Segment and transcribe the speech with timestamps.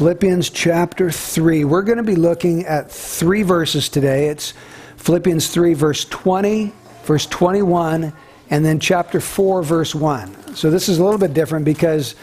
[0.00, 1.64] Philippians chapter 3.
[1.64, 4.28] We're going to be looking at three verses today.
[4.28, 4.54] It's
[4.96, 6.72] Philippians 3, verse 20,
[7.04, 8.10] verse 21,
[8.48, 10.56] and then chapter 4, verse 1.
[10.56, 12.14] So this is a little bit different because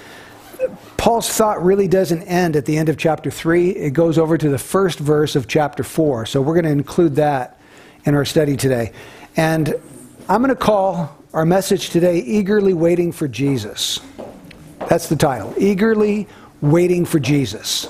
[0.97, 3.69] Paul's thought really doesn't end at the end of chapter 3.
[3.69, 6.25] It goes over to the first verse of chapter 4.
[6.25, 7.61] So we're going to include that
[8.05, 8.91] in our study today.
[9.35, 9.75] And
[10.27, 13.99] I'm going to call our message today Eagerly Waiting for Jesus.
[14.89, 16.27] That's the title Eagerly
[16.61, 17.87] Waiting for Jesus.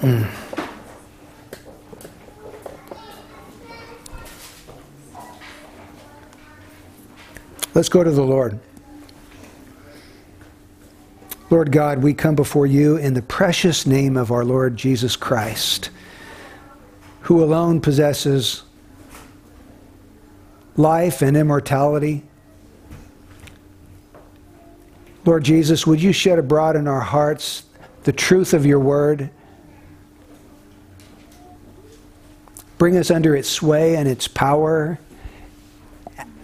[0.00, 0.30] Mm.
[7.74, 8.58] Let's go to the Lord.
[11.50, 15.90] Lord God, we come before you in the precious name of our Lord Jesus Christ,
[17.22, 18.62] who alone possesses
[20.76, 22.22] life and immortality.
[25.24, 27.64] Lord Jesus, would you shed abroad in our hearts
[28.04, 29.30] the truth of your word?
[32.78, 34.98] Bring us under its sway and its power.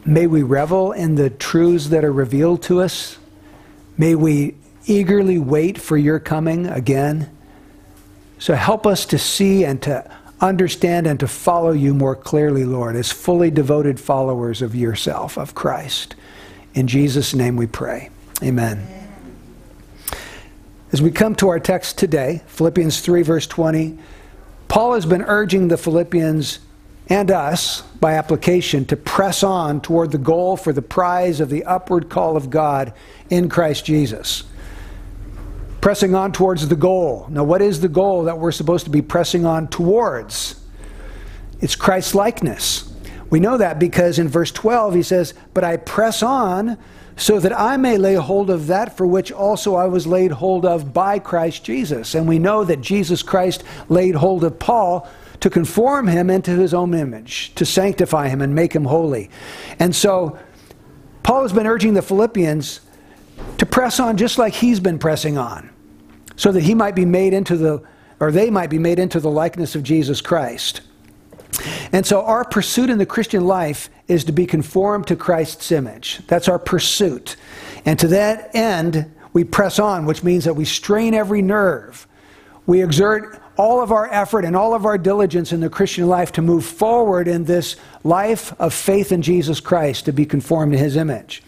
[0.04, 3.18] May we revel in the truths that are revealed to us.
[3.96, 4.56] May we
[4.86, 7.30] eagerly wait for your coming again.
[8.38, 10.10] So help us to see and to
[10.42, 15.54] understand and to follow you more clearly, Lord, as fully devoted followers of yourself, of
[15.54, 16.16] Christ.
[16.74, 18.10] In Jesus' name we pray.
[18.42, 18.86] Amen.
[20.90, 23.98] As we come to our text today, Philippians 3, verse 20,
[24.68, 26.58] Paul has been urging the Philippians
[27.08, 31.64] and us, by application, to press on toward the goal for the prize of the
[31.64, 32.92] upward call of God
[33.30, 34.44] in Christ Jesus
[35.82, 37.26] pressing on towards the goal.
[37.28, 40.64] Now, what is the goal that we're supposed to be pressing on towards?
[41.60, 42.90] It's Christ's likeness.
[43.28, 46.78] We know that because in verse 12 he says, But I press on
[47.16, 50.64] so that I may lay hold of that for which also I was laid hold
[50.64, 52.14] of by Christ Jesus.
[52.14, 55.08] And we know that Jesus Christ laid hold of Paul
[55.40, 59.30] to conform him into his own image, to sanctify him and make him holy.
[59.80, 60.38] And so
[61.24, 62.80] Paul has been urging the Philippians
[63.58, 65.71] to press on just like he's been pressing on
[66.36, 67.82] so that he might be made into the,
[68.20, 70.82] or they might be made into the likeness of Jesus Christ.
[71.92, 76.20] And so our pursuit in the Christian life is to be conformed to Christ's image.
[76.26, 77.36] That's our pursuit.
[77.84, 82.06] And to that end, we press on, which means that we strain every nerve.
[82.66, 86.32] We exert all of our effort and all of our diligence in the Christian life
[86.32, 90.78] to move forward in this life of faith in Jesus Christ, to be conformed to
[90.78, 91.42] his image.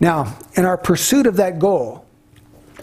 [0.00, 2.04] Now, in our pursuit of that goal,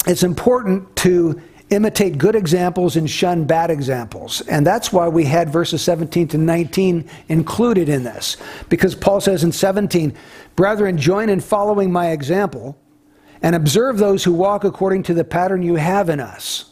[0.07, 4.41] it's important to imitate good examples and shun bad examples.
[4.41, 8.37] And that's why we had verses 17 to 19 included in this.
[8.69, 10.15] Because Paul says in 17,
[10.55, 12.77] Brethren, join in following my example
[13.41, 16.71] and observe those who walk according to the pattern you have in us.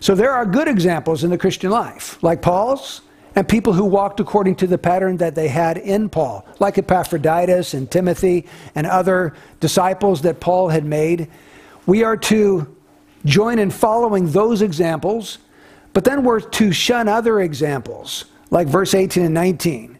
[0.00, 3.00] So there are good examples in the Christian life, like Paul's,
[3.34, 7.74] and people who walked according to the pattern that they had in Paul, like Epaphroditus
[7.74, 11.28] and Timothy and other disciples that Paul had made.
[11.88, 12.76] We are to
[13.24, 15.38] join in following those examples,
[15.94, 19.98] but then we're to shun other examples, like verse 18 and 19.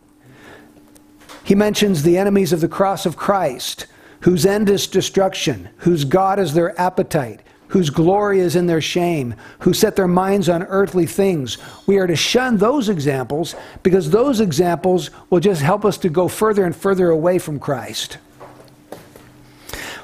[1.44, 3.86] He mentions the enemies of the cross of Christ,
[4.20, 9.34] whose end is destruction, whose God is their appetite, whose glory is in their shame,
[9.60, 11.56] who set their minds on earthly things.
[11.86, 16.28] We are to shun those examples because those examples will just help us to go
[16.28, 18.18] further and further away from Christ.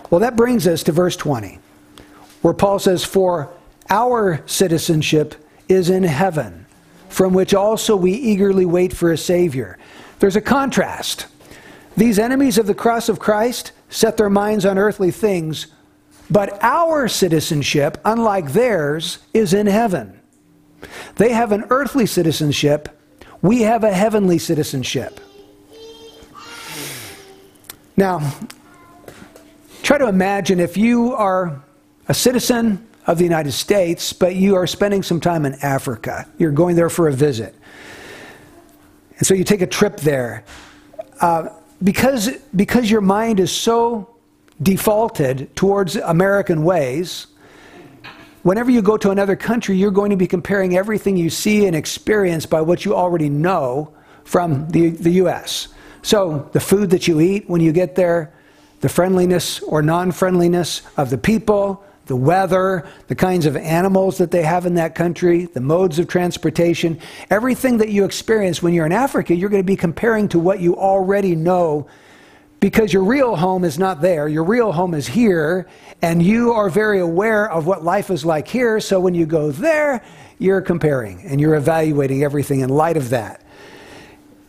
[0.09, 1.59] Well, that brings us to verse 20
[2.45, 3.51] where Paul says, For
[3.89, 5.35] our citizenship
[5.67, 6.67] is in heaven,
[7.09, 9.79] from which also we eagerly wait for a Savior.
[10.19, 11.27] There's a contrast.
[11.97, 15.69] These enemies of the cross of Christ set their minds on earthly things,
[16.31, 20.21] but our citizenship, unlike theirs, is in heaven.
[21.17, 22.91] They have an earthly citizenship,
[23.41, 25.19] we have a heavenly citizenship.
[27.97, 28.35] Now,
[29.83, 31.63] try to imagine if you are
[32.09, 36.29] a citizen of the United States, but you are spending some time in Africa.
[36.39, 37.55] You're going there for a visit.
[39.19, 40.45] And so you take a trip there.
[41.21, 41.49] Uh,
[41.83, 44.15] because, because your mind is so
[44.63, 47.27] defaulted towards American ways,
[48.43, 51.77] whenever you go to another country, you're going to be comparing everything you see and
[51.77, 53.93] experience by what you already know
[54.25, 55.69] from the, the U.S.
[56.03, 58.33] So the food that you eat when you get there,
[58.81, 64.31] the friendliness or non friendliness of the people, the weather, the kinds of animals that
[64.31, 68.87] they have in that country, the modes of transportation, everything that you experience when you're
[68.87, 71.87] in Africa, you're going to be comparing to what you already know
[72.65, 74.27] because your real home is not there.
[74.27, 75.69] Your real home is here,
[76.01, 78.81] and you are very aware of what life is like here.
[78.81, 80.03] So when you go there,
[80.39, 83.43] you're comparing and you're evaluating everything in light of that.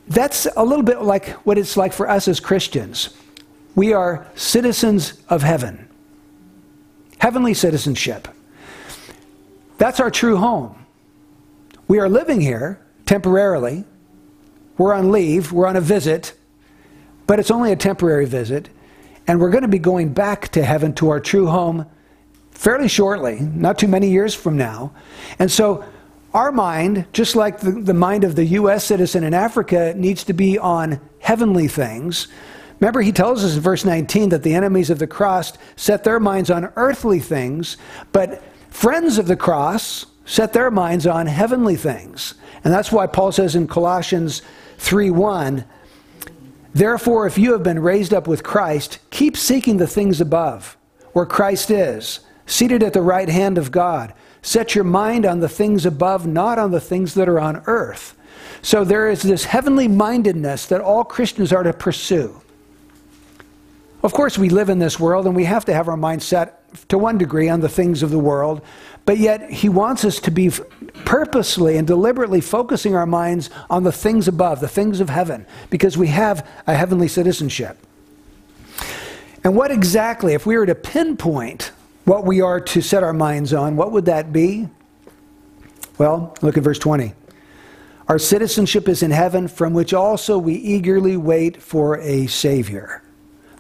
[0.08, 3.10] That's a little bit like what it's like for us as Christians.
[3.76, 5.90] We are citizens of heaven,
[7.26, 8.28] heavenly citizenship.
[9.80, 10.86] That's our true home.
[11.88, 13.84] We are living here temporarily.
[14.78, 16.36] We're on leave, we're on a visit,
[17.26, 18.70] but it's only a temporary visit.
[19.26, 21.88] And we're going to be going back to heaven to our true home
[22.52, 24.94] fairly shortly, not too many years from now.
[25.40, 25.84] And so
[26.32, 28.84] our mind, just like the, the mind of the U.S.
[28.84, 32.28] citizen in Africa, needs to be on heavenly things.
[32.80, 36.20] Remember, he tells us in verse 19 that the enemies of the cross set their
[36.20, 37.78] minds on earthly things,
[38.12, 42.34] but friends of the cross set their minds on heavenly things.
[42.64, 44.42] And that's why Paul says in Colossians
[44.78, 45.64] 3:1,
[46.74, 50.76] Therefore, if you have been raised up with Christ, keep seeking the things above,
[51.14, 54.14] where Christ is, seated at the right hand of God.
[54.42, 58.16] Set your mind on the things above, not on the things that are on earth.
[58.62, 62.42] So there is this heavenly mindedness that all Christians are to pursue.
[64.06, 66.62] Of course, we live in this world and we have to have our mind set
[66.90, 68.62] to one degree on the things of the world,
[69.04, 70.52] but yet he wants us to be
[71.06, 75.98] purposely and deliberately focusing our minds on the things above, the things of heaven, because
[75.98, 77.80] we have a heavenly citizenship.
[79.44, 81.72] And what exactly, if we were to pinpoint
[82.04, 84.70] what we are to set our minds on, what would that be?
[85.98, 87.12] Well, look at verse 20.
[88.08, 93.02] Our citizenship is in heaven, from which also we eagerly wait for a Savior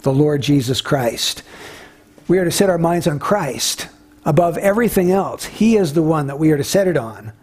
[0.06, 1.42] the Lord Jesus Christ.
[2.28, 3.90] We are to set our minds on Christ
[4.24, 5.46] above everything else.
[5.46, 7.34] He is the one that we are to set it on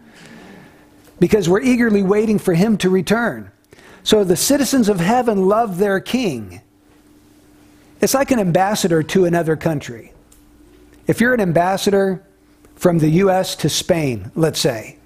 [1.19, 3.51] because we're eagerly waiting for Him to return.
[4.03, 6.61] So the citizens of heaven love their king.
[7.99, 10.13] It's like an ambassador to another country.
[11.05, 12.23] If you're an ambassador
[12.75, 13.57] from the U.S.
[13.57, 14.97] to Spain, let's say,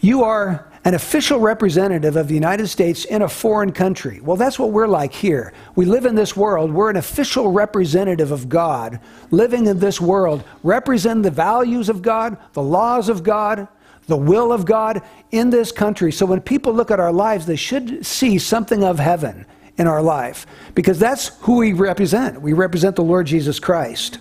[0.00, 4.22] you are an official representative of the United States in a foreign country.
[4.22, 5.52] Well, that's what we're like here.
[5.76, 6.72] We live in this world.
[6.72, 8.98] We're an official representative of God,
[9.30, 13.68] living in this world, represent the values of God, the laws of God,
[14.06, 16.10] the will of God in this country.
[16.10, 19.44] So when people look at our lives, they should see something of heaven
[19.76, 22.40] in our life because that's who we represent.
[22.40, 24.20] We represent the Lord Jesus Christ.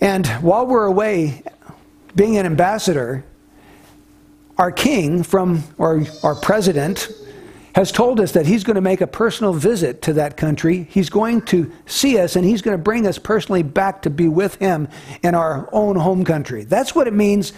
[0.00, 1.42] And while we're away
[2.14, 3.24] being an ambassador,
[4.58, 7.08] our king from, or our president,
[7.74, 10.88] has told us that he's going to make a personal visit to that country.
[10.90, 14.26] He's going to see us and he's going to bring us personally back to be
[14.26, 14.88] with him
[15.22, 16.64] in our own home country.
[16.64, 17.52] That's what it means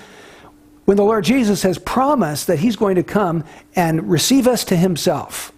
[0.84, 3.44] when the Lord Jesus has promised that he's going to come
[3.74, 5.52] and receive us to himself.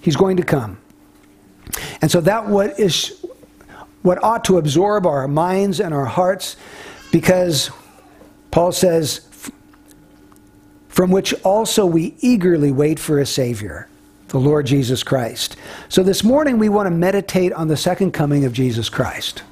[0.00, 0.78] He's going to come.
[2.00, 3.24] And so that what is
[4.02, 6.56] what ought to absorb our minds and our hearts
[7.10, 7.70] because
[8.50, 9.26] Paul says
[10.94, 13.88] from which also we eagerly wait for a Savior,
[14.28, 15.56] the Lord Jesus Christ.
[15.88, 19.42] So this morning we want to meditate on the second coming of Jesus Christ,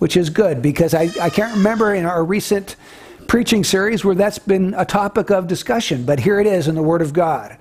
[0.00, 2.76] which is good because I, I can't remember in our recent
[3.26, 6.82] preaching series where that's been a topic of discussion, but here it is in the
[6.82, 7.56] Word of God.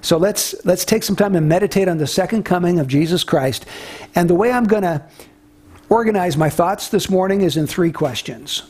[0.00, 3.64] So let's let's take some time and meditate on the second coming of Jesus Christ.
[4.16, 5.06] And the way I'm going to
[5.88, 8.64] organize my thoughts this morning is in three questions.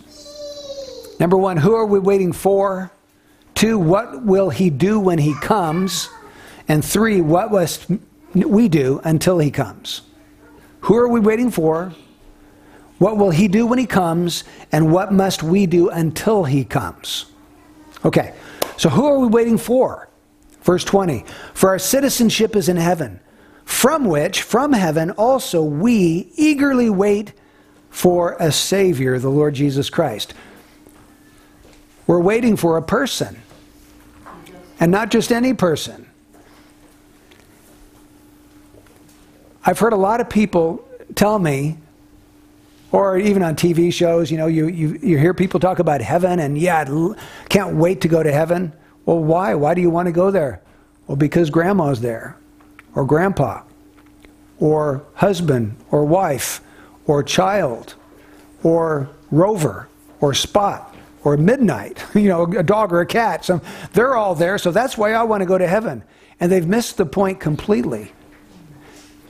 [1.19, 2.93] Number 1, who are we waiting for?
[3.63, 6.09] Two, what will he do when he comes?
[6.67, 7.87] And three, what must
[8.35, 10.03] we do until he comes?
[10.81, 11.93] Who are we waiting for?
[12.99, 14.43] What will he do when he comes?
[14.73, 17.27] And what must we do until he comes?
[18.05, 18.35] Okay,
[18.77, 20.09] so who are we waiting for?
[20.63, 23.21] Verse 20 For our citizenship is in heaven,
[23.65, 27.33] from which, from heaven, also we eagerly wait
[27.91, 30.35] for a Savior, the Lord Jesus Christ.
[32.09, 33.42] We're waiting for a person.
[34.83, 36.09] And not just any person.
[39.65, 40.85] I've heard a lot of people
[41.15, 41.79] tell me,
[42.91, 46.41] or even on TV shows, you know, you, you, you hear people talk about heaven
[46.41, 48.73] and, yeah, I can't wait to go to heaven.
[49.07, 49.55] Well, why?
[49.55, 50.61] Why do you want to go there?
[51.07, 52.37] Well, because grandma's there,
[52.97, 53.63] or grandpa,
[54.59, 56.61] or husband, or wife,
[57.07, 57.95] or child,
[58.65, 59.89] or rover,
[60.21, 60.92] or spot
[61.25, 63.45] or midnight, you know, a dog or a cat.
[63.45, 63.61] So
[63.93, 66.03] they're all there, so that's why I want to go to heaven.
[66.41, 68.13] And they've missed the point completely.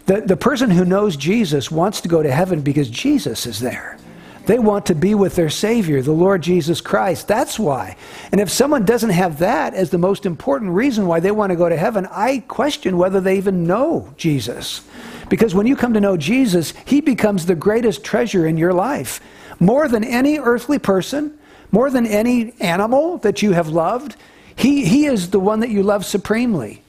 [0.06, 3.98] The, the person who knows Jesus wants to go to heaven because Jesus is there.
[4.46, 7.28] They want to be with their Savior, the Lord Jesus Christ.
[7.28, 7.96] That's why.
[8.32, 11.56] And if someone doesn't have that as the most important reason why they want to
[11.56, 14.82] go to heaven, I question whether they even know Jesus.
[15.28, 19.20] Because when you come to know Jesus, He becomes the greatest treasure in your life.
[19.60, 21.38] More than any earthly person,
[21.72, 24.16] more than any animal that you have loved,
[24.54, 26.82] He, he is the one that you love supremely.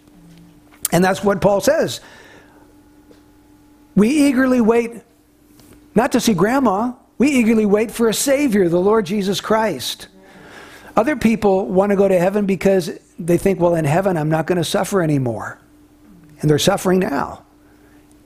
[0.92, 2.02] And that's what Paul says.
[3.96, 4.92] We eagerly wait
[5.96, 10.08] not to see grandma, we eagerly wait for a Savior, the Lord Jesus Christ.
[10.96, 14.48] Other people want to go to heaven because they think, well, in heaven, I'm not
[14.48, 15.60] going to suffer anymore.
[16.42, 17.43] And they're suffering now.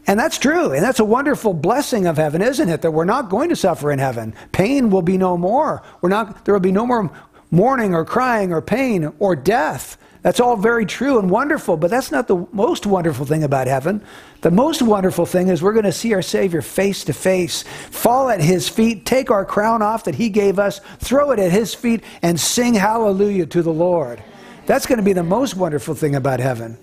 [0.07, 0.71] And that's true.
[0.71, 2.81] And that's a wonderful blessing of heaven, isn't it?
[2.81, 4.33] That we're not going to suffer in heaven.
[4.53, 5.83] Pain will be no more.
[6.01, 7.11] We're not, there will be no more
[7.51, 9.97] mourning or crying or pain or death.
[10.21, 14.03] That's all very true and wonderful, but that's not the most wonderful thing about heaven.
[14.41, 18.29] The most wonderful thing is we're going to see our Savior face to face, fall
[18.29, 21.73] at His feet, take our crown off that He gave us, throw it at His
[21.73, 24.21] feet, and sing hallelujah to the Lord.
[24.65, 26.77] That's going to be the most wonderful thing about heaven.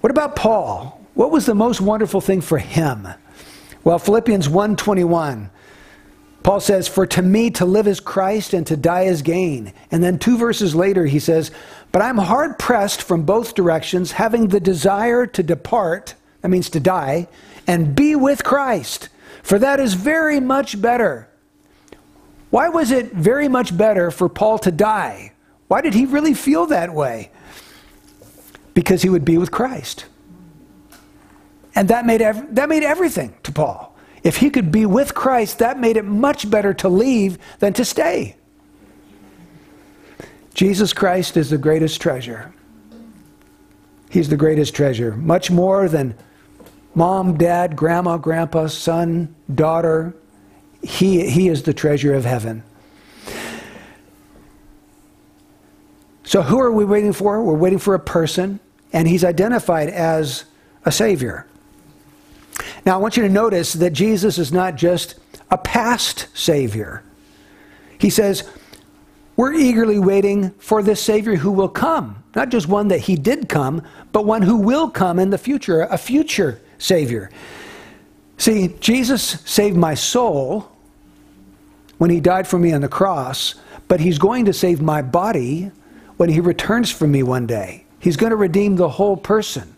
[0.00, 1.05] What about Paul?
[1.16, 3.08] What was the most wonderful thing for him?
[3.82, 5.50] Well, Philippians 1:21
[6.42, 9.72] Paul says, For to me to live is Christ and to die is gain.
[9.90, 11.50] And then two verses later, he says,
[11.90, 16.78] But I'm hard pressed from both directions, having the desire to depart, that means to
[16.78, 17.26] die,
[17.66, 19.08] and be with Christ.
[19.42, 21.28] For that is very much better.
[22.50, 25.32] Why was it very much better for Paul to die?
[25.66, 27.32] Why did he really feel that way?
[28.72, 30.04] Because he would be with Christ.
[31.76, 33.94] And that made, ev- that made everything to Paul.
[34.24, 37.84] If he could be with Christ, that made it much better to leave than to
[37.84, 38.34] stay.
[40.54, 42.52] Jesus Christ is the greatest treasure.
[44.10, 46.16] He's the greatest treasure, much more than
[46.94, 50.16] mom, dad, grandma, grandpa, son, daughter.
[50.82, 52.62] He, he is the treasure of heaven.
[56.24, 57.42] So, who are we waiting for?
[57.42, 58.58] We're waiting for a person,
[58.92, 60.46] and he's identified as
[60.84, 61.46] a Savior.
[62.86, 65.16] Now, I want you to notice that Jesus is not just
[65.50, 67.02] a past Savior.
[67.98, 68.48] He says,
[69.34, 72.22] We're eagerly waiting for this Savior who will come.
[72.36, 75.82] Not just one that He did come, but one who will come in the future,
[75.82, 77.28] a future Savior.
[78.38, 80.70] See, Jesus saved my soul
[81.98, 83.56] when He died for me on the cross,
[83.88, 85.72] but He's going to save my body
[86.18, 87.84] when He returns for me one day.
[87.98, 89.75] He's going to redeem the whole person.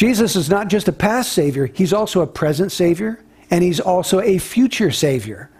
[0.00, 4.22] Jesus is not just a past Savior, He's also a present Savior, and He's also
[4.22, 5.50] a future Savior.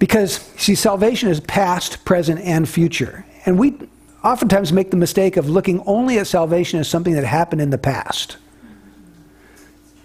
[0.00, 3.24] Because, see, salvation is past, present, and future.
[3.46, 3.78] And we
[4.24, 7.78] oftentimes make the mistake of looking only at salvation as something that happened in the
[7.78, 8.38] past.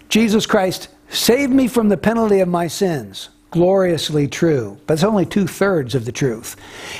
[0.08, 3.30] Jesus Christ saved me from the penalty of my sins.
[3.50, 6.54] Gloriously true, but it's only two thirds of the truth.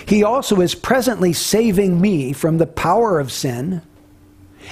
[0.05, 3.83] He also is presently saving me from the power of sin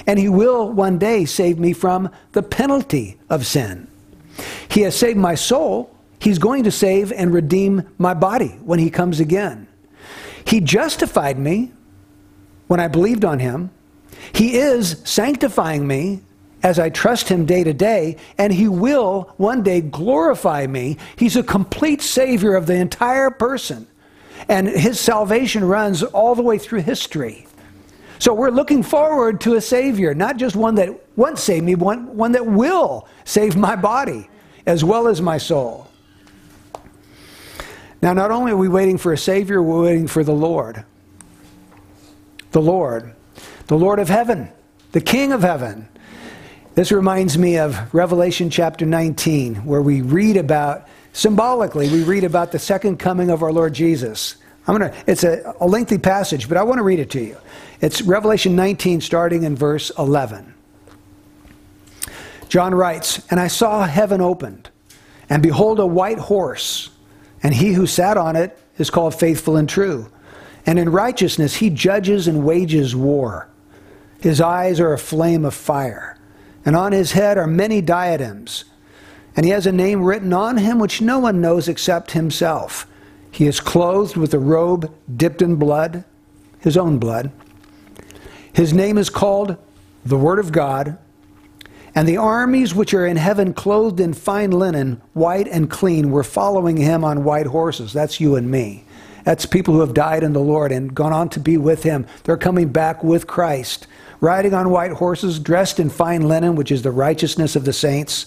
[0.07, 3.87] and he will one day save me from the penalty of sin.
[4.69, 5.95] He has saved my soul.
[6.19, 9.67] He's going to save and redeem my body when he comes again.
[10.45, 11.71] He justified me
[12.67, 13.71] when I believed on him.
[14.33, 16.21] He is sanctifying me
[16.63, 20.97] as I trust him day to day, and he will one day glorify me.
[21.15, 23.85] He's a complete savior of the entire person,
[24.49, 27.47] and his salvation runs all the way through history.
[28.19, 32.15] So we're looking forward to a Savior, not just one that once saved me, one,
[32.15, 34.29] one that will save my body
[34.65, 35.87] as well as my soul.
[38.01, 40.83] Now, not only are we waiting for a Savior, we're waiting for the Lord.
[42.51, 43.15] The Lord.
[43.67, 44.49] The Lord of heaven,
[44.91, 45.89] the King of heaven.
[46.75, 52.51] This reminds me of Revelation chapter 19, where we read about, symbolically, we read about
[52.51, 54.35] the second coming of our Lord Jesus.
[54.67, 57.37] I'm gonna, it's a, a lengthy passage, but I want to read it to you.
[57.81, 60.53] It's Revelation 19, starting in verse 11.
[62.47, 64.69] John writes, And I saw heaven opened,
[65.29, 66.89] and behold, a white horse,
[67.43, 70.09] and he who sat on it is called faithful and true.
[70.65, 73.49] And in righteousness he judges and wages war.
[74.21, 76.17] His eyes are a flame of fire,
[76.65, 78.65] and on his head are many diadems.
[79.35, 82.87] And he has a name written on him which no one knows except himself.
[83.31, 86.05] He is clothed with a robe dipped in blood,
[86.59, 87.31] his own blood.
[88.55, 89.57] His name is called
[90.05, 90.97] the Word of God.
[91.93, 96.23] And the armies which are in heaven, clothed in fine linen, white and clean, were
[96.23, 97.91] following him on white horses.
[97.91, 98.85] That's you and me.
[99.25, 102.07] That's people who have died in the Lord and gone on to be with him.
[102.23, 103.87] They're coming back with Christ,
[104.21, 108.25] riding on white horses, dressed in fine linen, which is the righteousness of the saints.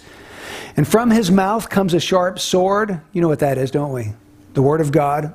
[0.77, 3.01] And from his mouth comes a sharp sword.
[3.15, 4.13] You know what that is, don't we?
[4.53, 5.33] The word of God.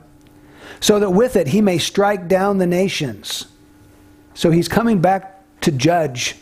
[0.80, 3.48] So that with it he may strike down the nations.
[4.34, 6.36] So he's coming back to judge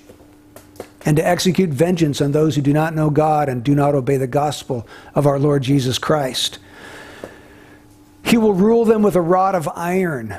[1.05, 4.17] and to execute vengeance on those who do not know God and do not obey
[4.17, 6.59] the gospel of our Lord Jesus Christ.
[8.23, 10.37] He will rule them with a rod of iron,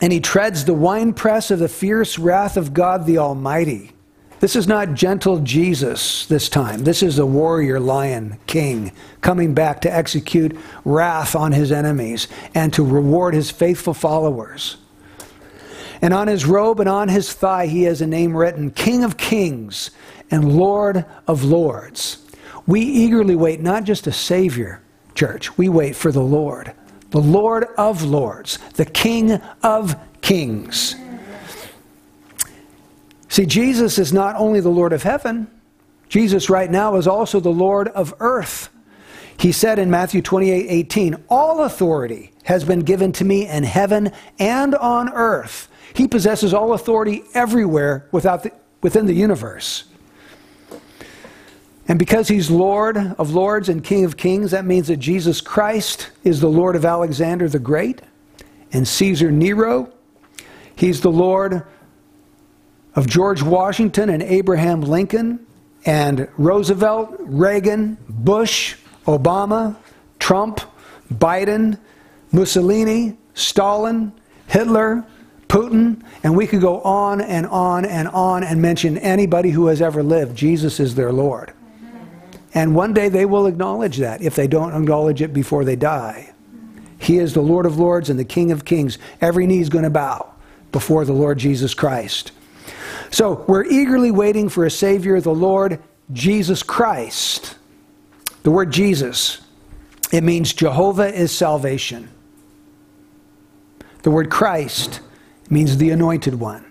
[0.00, 3.92] and he treads the winepress of the fierce wrath of God the Almighty.
[4.40, 6.82] This is not gentle Jesus this time.
[6.82, 12.72] This is the warrior lion king coming back to execute wrath on his enemies and
[12.72, 14.78] to reward his faithful followers.
[16.02, 19.16] And on his robe and on his thigh he has a name written King of
[19.16, 19.92] Kings
[20.30, 22.26] and Lord of Lords.
[22.66, 24.82] We eagerly wait not just a Savior,
[25.14, 26.72] church, we wait for the Lord,
[27.10, 30.96] the Lord of Lords, the King of Kings.
[33.28, 35.50] See, Jesus is not only the Lord of heaven,
[36.08, 38.68] Jesus right now is also the Lord of earth.
[39.38, 44.12] He said in Matthew 28 18, All authority has been given to me in heaven
[44.38, 45.68] and on earth.
[45.94, 49.84] He possesses all authority everywhere the, within the universe.
[51.88, 56.10] And because he's Lord of lords and King of kings, that means that Jesus Christ
[56.24, 58.00] is the Lord of Alexander the Great
[58.72, 59.92] and Caesar Nero.
[60.74, 61.64] He's the Lord
[62.94, 65.44] of George Washington and Abraham Lincoln
[65.84, 69.76] and Roosevelt, Reagan, Bush, Obama,
[70.18, 70.60] Trump,
[71.12, 71.78] Biden,
[72.30, 74.12] Mussolini, Stalin,
[74.46, 75.04] Hitler,
[75.52, 79.82] Putin, and we could go on and on and on and mention anybody who has
[79.82, 80.34] ever lived.
[80.34, 81.52] Jesus is their Lord.
[82.54, 86.32] And one day they will acknowledge that if they don't acknowledge it before they die.
[86.98, 88.96] He is the Lord of Lords and the King of Kings.
[89.20, 90.32] Every knee is going to bow
[90.70, 92.32] before the Lord Jesus Christ.
[93.10, 95.82] So we're eagerly waiting for a Savior, the Lord
[96.14, 97.56] Jesus Christ.
[98.42, 99.42] The word Jesus,
[100.12, 102.08] it means Jehovah is salvation.
[104.02, 105.00] The word Christ
[105.52, 106.64] means the anointed one.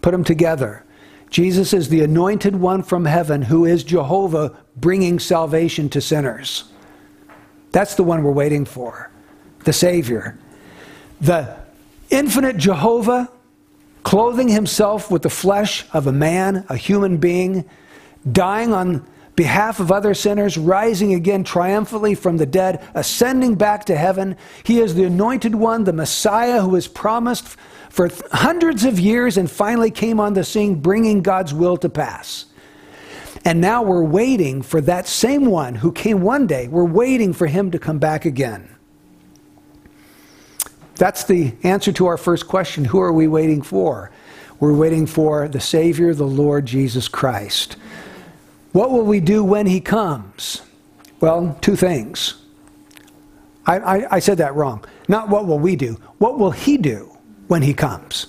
[0.00, 0.84] Put them together.
[1.28, 6.64] Jesus is the anointed one from heaven who is Jehovah bringing salvation to sinners.
[7.72, 9.10] That's the one we're waiting for,
[9.64, 10.38] the Savior.
[11.20, 11.56] The
[12.08, 13.30] infinite Jehovah
[14.02, 17.68] clothing himself with the flesh of a man, a human being,
[18.30, 23.96] dying on behalf of other sinners, rising again triumphantly from the dead, ascending back to
[23.96, 24.36] heaven.
[24.64, 27.56] He is the anointed one, the Messiah who is promised
[27.90, 32.46] for hundreds of years and finally came on the scene, bringing God's will to pass.
[33.44, 36.66] And now we're waiting for that same one who came one day.
[36.66, 38.74] We're waiting for him to come back again.
[40.96, 44.10] That's the answer to our first question who are we waiting for?
[44.58, 47.76] We're waiting for the Savior, the Lord Jesus Christ.
[48.76, 50.60] What will we do when he comes?
[51.20, 52.34] Well, two things.
[53.64, 54.84] I, I, I, said that wrong.
[55.08, 57.16] Not what will we do, what will he do
[57.48, 58.26] when he comes?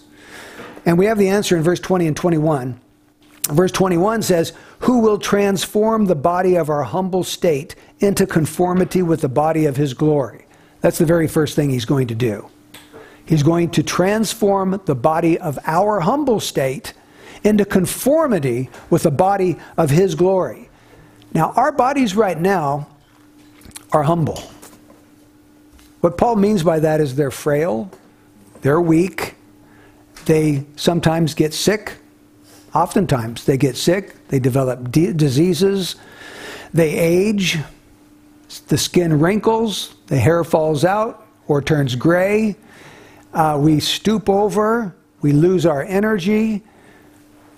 [0.86, 2.80] And we have the answer in verse 20 and 21.
[3.50, 9.20] Verse 21 says, Who will transform the body of our humble state into conformity with
[9.20, 10.46] the body of his glory?
[10.80, 12.50] That's the very first thing he's going to do.
[13.26, 16.94] He's going to transform the body of our humble state
[17.44, 20.70] into conformity with the body of His glory.
[21.34, 22.88] Now, our bodies right now
[23.92, 24.42] are humble.
[26.02, 27.92] What Paul means by that is they're frail,
[28.62, 29.36] they're weak,
[30.26, 31.94] they sometimes get sick.
[32.76, 35.96] Oftentimes, they get sick, they develop diseases,
[36.74, 37.58] they age,
[38.68, 42.56] the skin wrinkles, the hair falls out or turns gray,
[43.34, 46.64] uh, we stoop over, we lose our energy.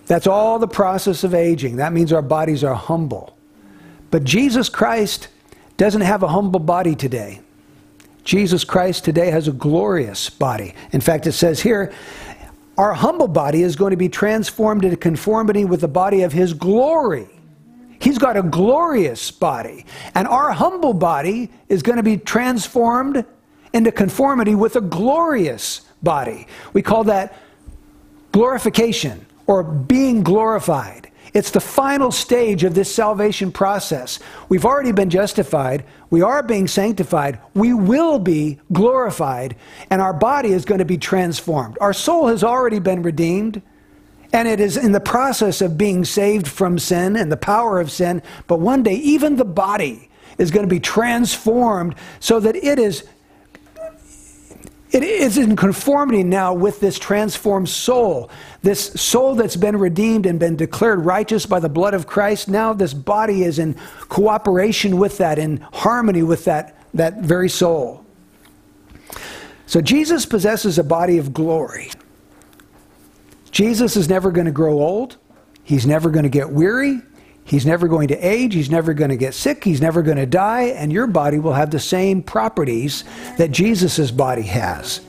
[0.10, 1.76] That's all the process of aging.
[1.76, 3.38] That means our bodies are humble.
[4.10, 5.28] But Jesus Christ
[5.78, 7.42] doesn't have a humble body today.
[8.24, 10.74] Jesus Christ today has a glorious body.
[10.94, 11.94] In fact, it says here,
[12.76, 16.56] our humble body is going to be transformed into conformity with the body of his
[16.56, 17.28] glory.
[18.00, 19.86] He's got a glorious body.
[20.16, 23.24] And our humble body is going to be transformed
[23.74, 26.48] into conformity with a glorious body.
[26.74, 27.38] We call that
[28.32, 31.10] glorification or being glorified.
[31.34, 34.20] It's the final stage of this salvation process.
[34.48, 35.86] We've already been justified.
[36.12, 37.40] We are being sanctified.
[37.56, 39.56] We will be glorified.
[39.90, 41.80] And our body is going to be transformed.
[41.82, 43.64] Our soul has already been redeemed.
[44.32, 47.90] And it is in the process of being saved from sin and the power of
[47.90, 48.22] sin.
[48.46, 53.04] But one day, even the body is going to be transformed so that it is
[54.92, 58.32] it is in conformity now with this transformed soul.
[58.64, 62.48] This soul that's been redeemed and been declared righteous by the blood of Christ.
[62.48, 63.76] Now this body is in
[64.08, 68.04] cooperation with that, in harmony with that, that very soul.
[69.68, 71.92] So Jesus possesses a body of glory.
[73.52, 75.18] Jesus is never going to grow old.
[75.64, 77.02] He's never going to get weary.
[77.50, 78.54] He's never going to age.
[78.54, 79.64] He's never going to get sick.
[79.64, 80.66] He's never going to die.
[80.66, 83.04] And your body will have the same properties
[83.40, 85.02] that Jesus' body has.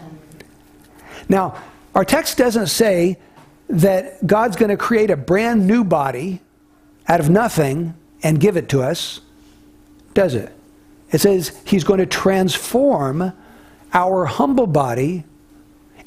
[1.29, 1.63] Now,
[1.95, 3.19] our text doesn't say
[3.69, 6.41] that God's going to create a brand new body
[7.09, 9.21] out of nothing and give it to us,
[10.15, 10.51] does it?
[11.13, 13.35] It says He's going to transform
[13.93, 15.25] our humble body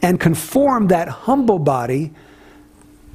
[0.01, 2.11] and conform that humble body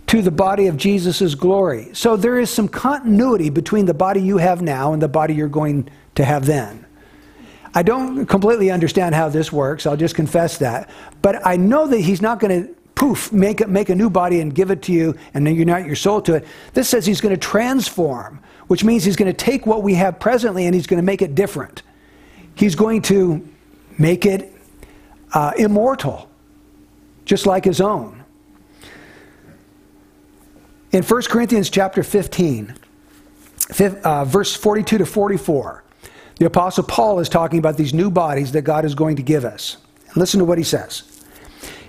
[0.09, 1.91] to the body of Jesus' glory.
[1.93, 5.49] So there is some continuity between the body you have now and the body you're
[5.49, 6.87] going to have then.
[7.75, 10.91] I don't completely understand how this works, I'll just confess that.
[11.21, 14.55] But I know that he's not going to poof, make, make a new body and
[14.55, 16.47] give it to you and then unite your soul to it.
[16.73, 20.19] This says he's going to transform, which means he's going to take what we have
[20.19, 21.83] presently and he's going to make it different.
[22.55, 23.47] He's going to
[23.99, 24.53] make it
[25.35, 26.31] uh, immortal,
[27.27, 28.18] just like his own.
[30.99, 32.75] In 1 Corinthians chapter 15,
[34.03, 35.85] uh, verse 42 to 44,
[36.41, 39.45] the Apostle Paul is talking about these new bodies that God is going to give
[39.45, 39.77] us.
[40.09, 41.23] And listen to what he says.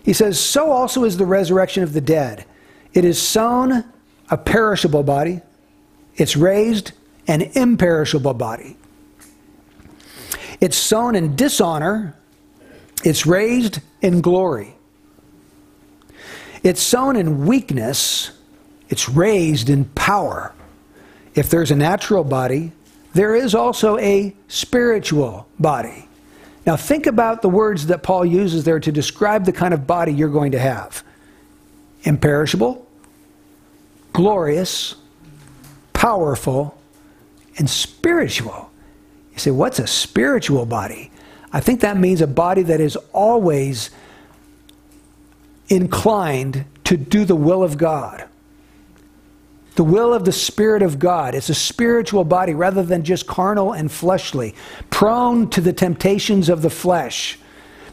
[0.03, 2.45] He says, So also is the resurrection of the dead.
[2.93, 3.83] It is sown
[4.29, 5.41] a perishable body,
[6.13, 6.91] it's raised
[7.27, 8.77] an imperishable body.
[10.61, 12.15] It's sown in dishonor,
[13.03, 14.75] it's raised in glory.
[16.61, 18.33] It's sown in weakness,
[18.89, 20.53] it's raised in power.
[21.35, 22.71] If there's a natural body,
[23.13, 26.07] there is also a spiritual body.
[26.65, 30.11] Now, think about the words that Paul uses there to describe the kind of body
[30.11, 31.03] you're going to have
[32.03, 32.87] imperishable,
[34.13, 34.95] glorious,
[35.93, 36.79] powerful,
[37.57, 38.71] and spiritual.
[39.33, 41.11] You say, what's a spiritual body?
[41.51, 43.89] I think that means a body that is always
[45.67, 48.28] inclined to do the will of God
[49.79, 51.33] the will of the Spirit of God.
[51.33, 54.53] It's a spiritual body rather than just carnal and fleshly,
[54.89, 57.39] prone to the temptations of the flesh.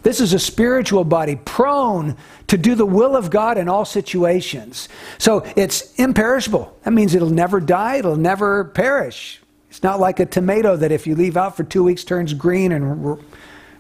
[0.03, 2.17] This is a spiritual body, prone
[2.49, 4.89] to do the will of God in all situations.
[5.19, 6.77] So it's imperishable.
[6.83, 9.41] That means it'll never die, it'll never perish.
[9.71, 12.73] It's not like a tomato that if you leave out for two weeks turns green
[12.73, 13.17] and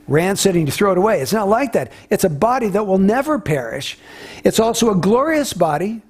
[0.06, 1.22] rancid and you throw it away.
[1.22, 1.90] It's not like that.
[2.08, 3.98] It's a body that will never perish.
[4.44, 6.02] It's also a glorious body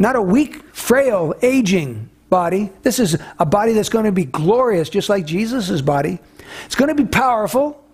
[0.00, 2.72] not a weak, frail, aging body.
[2.82, 6.18] This is a body that's going to be glorious, just like Jesus' body.
[6.64, 7.84] It's going to be powerful.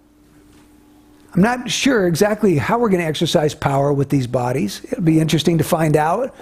[1.35, 4.83] I'm not sure exactly how we're going to exercise power with these bodies.
[4.85, 6.35] It'll be interesting to find out.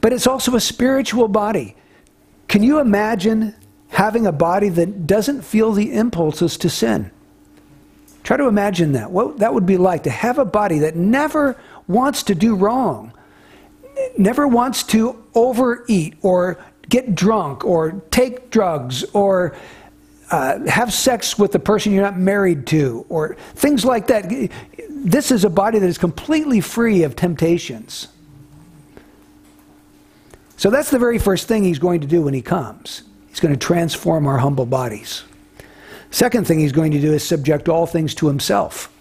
[0.00, 1.76] But it's also a spiritual body.
[2.48, 3.54] Can you imagine
[3.88, 7.10] having a body that doesn't feel the impulses to sin?
[8.22, 9.10] Try to imagine that.
[9.10, 11.56] What that would be like to have a body that never
[11.86, 13.12] wants to do wrong,
[14.18, 19.56] never wants to overeat or get drunk or take drugs or
[20.30, 24.50] uh, have sex with the person you're not married to or things like that.
[24.88, 28.08] This is a body that is completely free of temptations.
[30.56, 33.02] So that's the very first thing he's going to do when he comes.
[33.28, 35.22] He's going to transform our humble bodies.
[36.10, 38.92] Second thing he's going to do is subject all things to himself.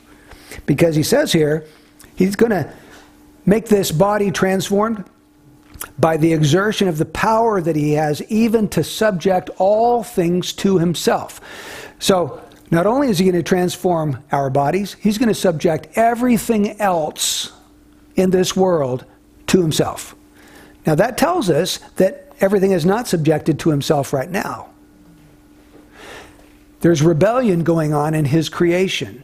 [0.65, 1.65] Because he says here,
[2.15, 2.71] he's going to
[3.45, 5.03] make this body transformed
[5.99, 10.77] by the exertion of the power that he has, even to subject all things to
[10.79, 11.41] himself.
[11.99, 16.79] So, not only is he going to transform our bodies, he's going to subject everything
[16.81, 17.51] else
[18.15, 19.05] in this world
[19.47, 20.15] to himself.
[20.85, 24.69] Now, that tells us that everything is not subjected to himself right now.
[26.81, 29.23] There's rebellion going on in his creation.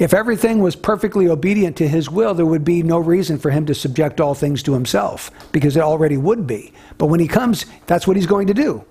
[0.00, 3.66] If everything was perfectly obedient to his will, there would be no reason for him
[3.66, 6.72] to subject all things to himself, because it already would be.
[6.96, 8.82] But when he comes, that's what he's going to do.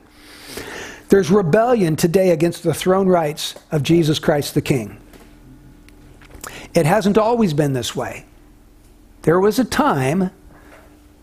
[1.09, 5.01] There's rebellion today against the throne rights of Jesus Christ the King.
[6.75, 8.25] It hasn't always been this way.
[9.23, 10.29] There was a time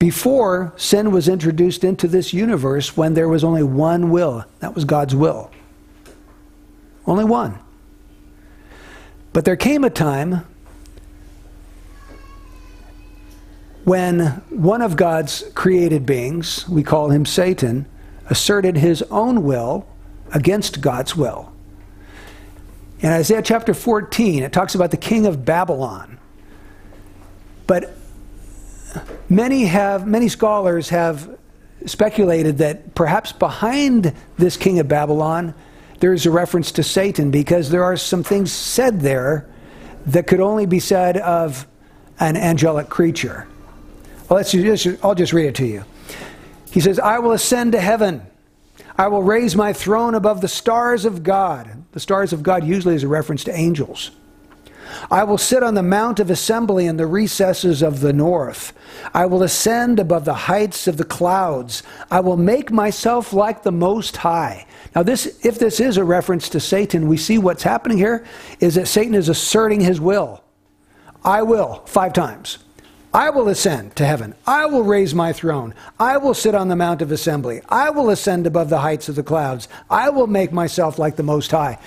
[0.01, 4.45] before sin was introduced into this universe when there was only one will.
[4.59, 5.53] That was God's will.
[7.07, 7.61] Only one.
[9.37, 10.47] But there came a time
[13.85, 17.85] when one of God's created beings, we call him Satan,
[18.31, 19.87] asserted his own will
[20.33, 21.53] against God's will.
[23.01, 26.19] In Isaiah chapter 14, it talks about the king of Babylon.
[27.67, 27.95] But
[29.29, 31.39] many have many scholars have
[31.85, 35.53] speculated that perhaps behind this king of Babylon
[36.01, 39.49] there is a reference to Satan because there are some things said there
[40.07, 41.67] that could only be said of
[42.21, 43.47] an angelic creature.
[44.29, 45.85] Well, let's just, I'll just read it to you.
[46.71, 48.23] He says, I will ascend to heaven.
[48.99, 51.85] I will raise my throne above the stars of God.
[51.93, 54.11] The stars of God usually is a reference to angels.
[55.11, 58.73] I will sit on the mount of assembly in the recesses of the north.
[59.13, 61.83] I will ascend above the heights of the clouds.
[62.11, 64.67] I will make myself like the Most High.
[64.95, 68.25] Now, this, if this is a reference to Satan, we see what's happening here
[68.61, 70.43] is that Satan is asserting his will.
[71.25, 72.59] I will, five times.
[73.13, 74.35] I will ascend to heaven.
[74.47, 75.75] I will raise my throne.
[75.99, 77.63] I will sit on the mount of assembly.
[77.69, 79.69] I will ascend above the heights of the clouds.
[79.89, 81.79] I will make myself like the Most High.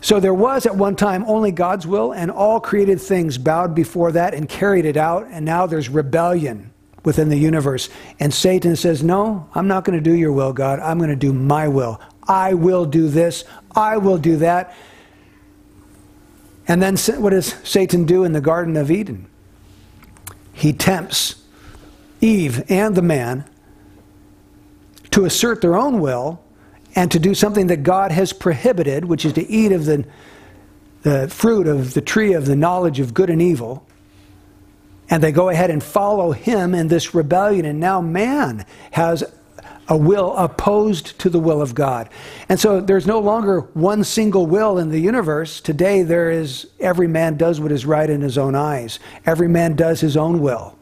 [0.00, 4.12] So there was at one time only God's will, and all created things bowed before
[4.12, 6.72] that and carried it out, and now there's rebellion
[7.04, 7.88] within the universe.
[8.18, 10.80] And Satan says, No, I'm not going to do your will, God.
[10.80, 12.00] I'm going to do my will.
[12.26, 13.44] I will do this.
[13.74, 14.74] I will do that.
[16.66, 19.26] And then what does Satan do in the Garden of Eden?
[20.52, 21.42] He tempts
[22.20, 23.44] Eve and the man
[25.10, 26.42] to assert their own will
[26.94, 30.04] and to do something that God has prohibited, which is to eat of the,
[31.02, 33.86] the fruit of the tree of the knowledge of good and evil.
[35.10, 37.66] And they go ahead and follow him in this rebellion.
[37.66, 39.22] And now man has
[39.88, 42.08] a will opposed to the will of God.
[42.48, 45.60] And so there's no longer one single will in the universe.
[45.60, 49.76] Today there is every man does what is right in his own eyes, every man
[49.76, 50.76] does his own will.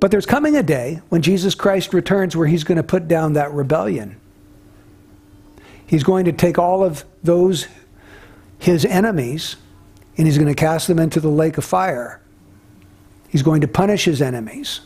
[0.00, 3.32] But there's coming a day when Jesus Christ returns where he's going to put down
[3.32, 4.20] that rebellion.
[5.86, 7.66] He's going to take all of those,
[8.58, 9.56] his enemies,
[10.16, 12.20] and he's going to cast them into the lake of fire.
[13.28, 14.80] He's going to punish his enemies.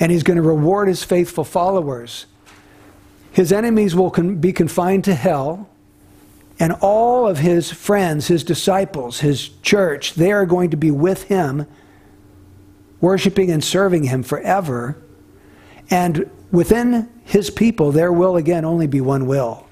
[0.00, 2.26] And he's going to reward his faithful followers.
[3.32, 5.68] His enemies will con- be confined to hell,
[6.60, 11.24] and all of his friends, his disciples, his church, they are going to be with
[11.24, 11.66] him,
[13.00, 15.00] worshiping and serving him forever.
[15.88, 19.68] And within his people, there will again only be one will.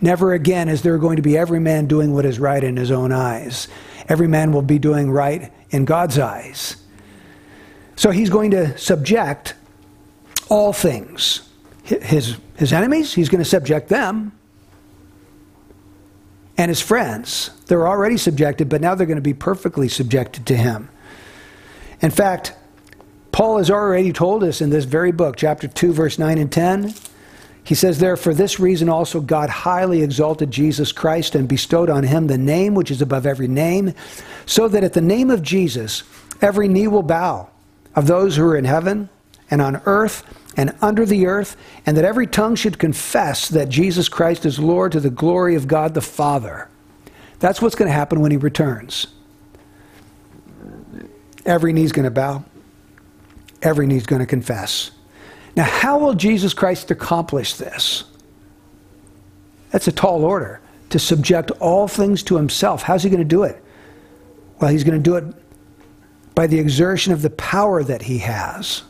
[0.00, 2.90] Never again is there going to be every man doing what is right in his
[2.90, 3.68] own eyes.
[4.08, 6.81] Every man will be doing right in God's eyes.
[8.02, 9.54] So he's going to subject
[10.48, 11.48] all things.
[11.84, 14.32] His, his enemies, he's going to subject them.
[16.58, 20.56] And his friends, they're already subjected, but now they're going to be perfectly subjected to
[20.56, 20.88] him.
[22.00, 22.54] In fact,
[23.30, 26.92] Paul has already told us in this very book, chapter 2, verse 9 and 10.
[27.62, 32.02] He says, There, for this reason also God highly exalted Jesus Christ and bestowed on
[32.02, 33.94] him the name which is above every name,
[34.44, 36.02] so that at the name of Jesus
[36.40, 37.48] every knee will bow,
[37.94, 39.08] of those who are in heaven
[39.50, 40.24] and on earth
[40.56, 44.92] and under the earth, and that every tongue should confess that Jesus Christ is Lord
[44.92, 46.68] to the glory of God the Father.
[47.38, 49.06] That's what's going to happen when he returns.
[51.44, 52.44] Every knee's going to bow
[53.62, 54.90] every knee is going to confess.
[55.56, 58.04] Now, how will Jesus Christ accomplish this?
[59.70, 62.82] That's a tall order to subject all things to himself.
[62.82, 63.62] How's he going to do it?
[64.60, 65.34] Well, he's going to do it
[66.34, 68.82] by the exertion of the power that he has.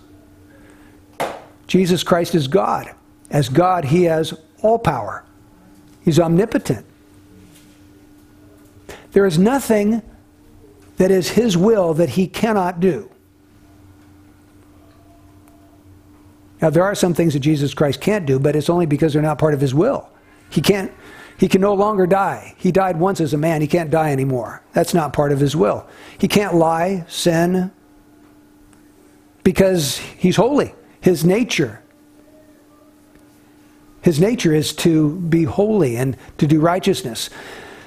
[1.67, 2.95] Jesus Christ is God.
[3.31, 5.25] As God, he has all power,
[6.05, 6.87] he's omnipotent.
[9.13, 10.03] There is nothing
[10.97, 13.11] that is his will that he cannot do.
[16.61, 19.23] Now, there are some things that Jesus Christ can't do, but it's only because they're
[19.23, 20.09] not part of his will.
[20.49, 20.93] He can't,
[21.43, 22.55] he can no longer die.
[22.57, 24.63] He died once as a man, he can't die anymore.
[24.75, 25.85] That's not part of his will.
[26.17, 27.73] He can't lie, sin,
[29.43, 30.73] because he's holy.
[31.01, 31.83] His nature.
[34.03, 37.29] His nature is to be holy and to do righteousness.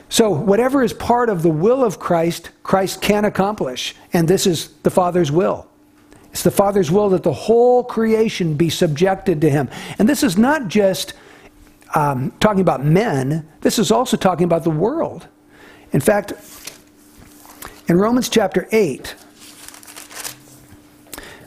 [0.10, 3.96] So, whatever is part of the will of Christ, Christ can accomplish.
[4.12, 5.66] And this is the Father's will.
[6.32, 9.70] It's the Father's will that the whole creation be subjected to Him.
[9.98, 11.14] And this is not just
[11.96, 15.28] um, talking about men, this is also talking about the world.
[15.94, 16.34] In fact,
[17.88, 19.16] in Romans chapter 8,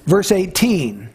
[0.07, 1.11] verse 18,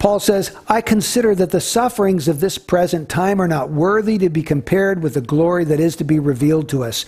[0.00, 4.28] Paul says, I consider that the sufferings of this present time are not worthy to
[4.28, 7.06] be compared with the glory that is to be revealed to us.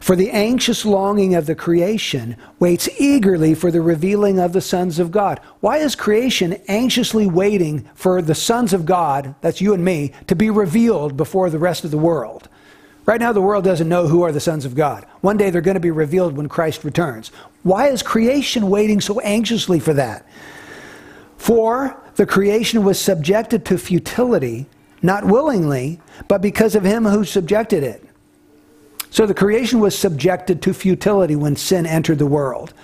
[0.00, 4.98] For the anxious longing of the creation waits eagerly for the revealing of the sons
[4.98, 5.40] of God.
[5.60, 10.36] Why is creation anxiously waiting for the sons of God, that's you and me, to
[10.36, 12.48] be revealed before the rest of the world?
[13.06, 15.06] Right now, the world doesn't know who are the sons of God.
[15.22, 17.28] One day they're going to be revealed when Christ returns.
[17.62, 20.26] Why is creation waiting so anxiously for that?
[21.38, 24.66] For the creation was subjected to futility,
[25.00, 28.04] not willingly, but because of him who subjected it.
[29.10, 32.74] So the creation was subjected to futility when sin entered the world.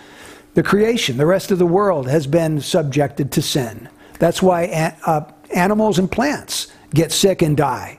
[0.55, 3.89] The creation, the rest of the world, has been subjected to sin.
[4.19, 7.99] That's why uh, animals and plants get sick and die.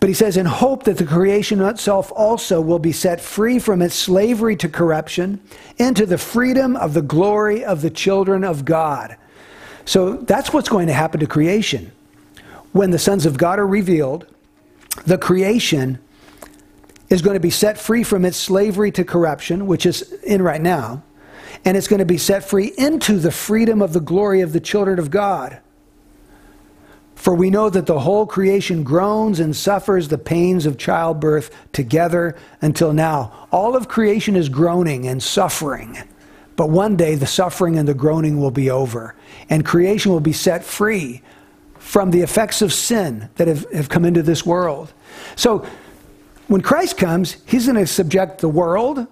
[0.00, 3.80] But he says, in hope that the creation itself also will be set free from
[3.80, 5.40] its slavery to corruption
[5.78, 9.16] into the freedom of the glory of the children of God.
[9.86, 11.90] So that's what's going to happen to creation.
[12.72, 14.26] When the sons of God are revealed,
[15.06, 15.98] the creation
[17.14, 20.60] is going to be set free from its slavery to corruption, which is in right
[20.60, 21.00] now,
[21.64, 24.58] and it's going to be set free into the freedom of the glory of the
[24.58, 25.60] children of God.
[27.14, 32.36] For we know that the whole creation groans and suffers the pains of childbirth together
[32.60, 33.46] until now.
[33.52, 35.96] All of creation is groaning and suffering.
[36.56, 39.14] But one day the suffering and the groaning will be over,
[39.48, 41.22] and creation will be set free
[41.78, 44.92] from the effects of sin that have, have come into this world.
[45.36, 45.64] So
[46.48, 49.06] when Christ comes, he's going to subject the world,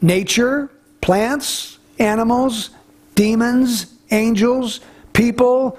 [0.00, 2.70] nature, plants, animals,
[3.14, 4.80] demons, angels,
[5.12, 5.78] people,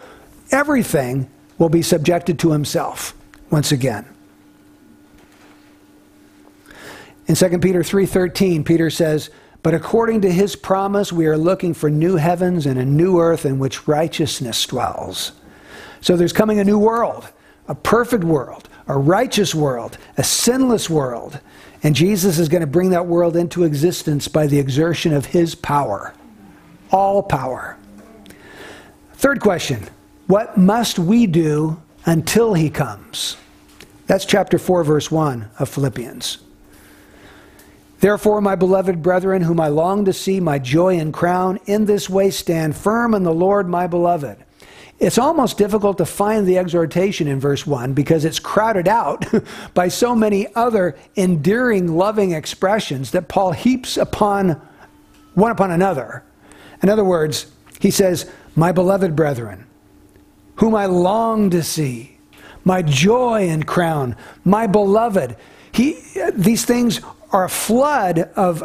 [0.51, 3.13] everything will be subjected to himself
[3.49, 4.05] once again.
[7.27, 9.29] In 2 Peter 3:13, Peter says,
[9.61, 13.45] "But according to his promise, we are looking for new heavens and a new earth
[13.45, 15.33] in which righteousness dwells."
[16.01, 17.25] So there's coming a new world,
[17.67, 21.39] a perfect world, a righteous world, a sinless world.
[21.83, 25.55] And Jesus is going to bring that world into existence by the exertion of his
[25.55, 26.13] power.
[26.91, 27.77] All power.
[29.13, 29.87] Third question
[30.27, 33.37] What must we do until he comes?
[34.07, 36.39] That's chapter 4, verse 1 of Philippians.
[37.99, 42.09] Therefore, my beloved brethren, whom I long to see, my joy and crown, in this
[42.09, 44.37] way stand firm in the Lord, my beloved.
[44.99, 49.25] It's almost difficult to find the exhortation in verse 1 because it's crowded out
[49.73, 54.61] by so many other endearing, loving expressions that Paul heaps upon
[55.35, 56.23] one upon another.
[56.83, 59.65] In other words, he says, My beloved brethren,
[60.55, 62.17] whom I long to see,
[62.65, 65.37] my joy and crown, my beloved.
[65.71, 66.01] He,
[66.33, 66.99] these things
[67.31, 68.63] are a flood of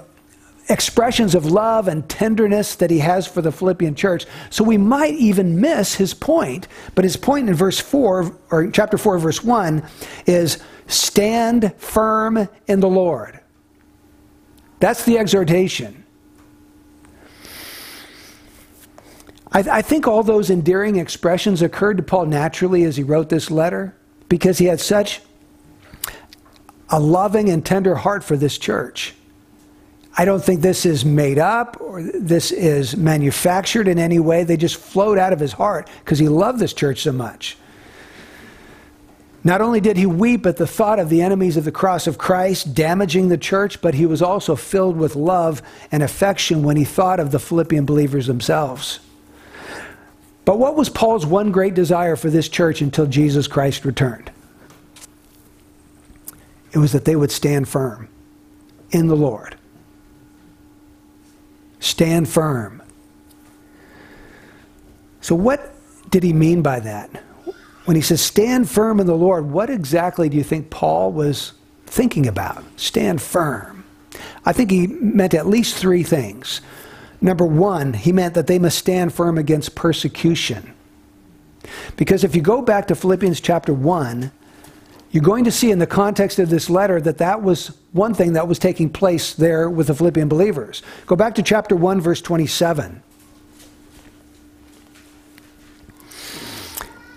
[0.69, 4.27] expressions of love and tenderness that he has for the Philippian church.
[4.51, 6.69] So we might even miss his point.
[6.95, 9.87] But his point in verse 4, or chapter 4, verse 1,
[10.27, 13.41] is stand firm in the Lord.
[14.81, 16.05] That's the exhortation.
[19.53, 23.51] I, I think all those endearing expressions occurred to Paul naturally as he wrote this
[23.51, 23.97] letter
[24.29, 25.21] because he had such
[26.91, 29.15] a loving and tender heart for this church.
[30.17, 34.45] I don't think this is made up or this is manufactured in any way.
[34.45, 37.57] They just flowed out of his heart because he loved this church so much.
[39.47, 42.17] Not only did he weep at the thought of the enemies of the cross of
[42.17, 45.61] Christ damaging the church, but he was also filled with love
[45.93, 49.01] and affection when he thought of the Philippian believers themselves.
[50.47, 54.31] But what was Paul's one great desire for this church until Jesus Christ returned?
[56.73, 58.09] It was that they would stand firm
[58.91, 59.57] in the Lord.
[61.85, 62.83] Stand firm.
[65.21, 65.75] So, what
[66.09, 67.11] did he mean by that?
[67.85, 71.53] When he says stand firm in the Lord, what exactly do you think Paul was
[71.85, 72.65] thinking about?
[72.81, 73.85] Stand firm.
[74.47, 76.63] I think he meant at least three things.
[77.21, 80.73] Number one, he meant that they must stand firm against persecution.
[81.99, 84.33] Because if you go back to Philippians chapter 1,
[85.15, 88.33] you're going to see in the context of this letter that that was one thing
[88.33, 90.83] that was taking place there with the Philippian believers.
[91.07, 93.01] Go back to chapter 1, verse 27.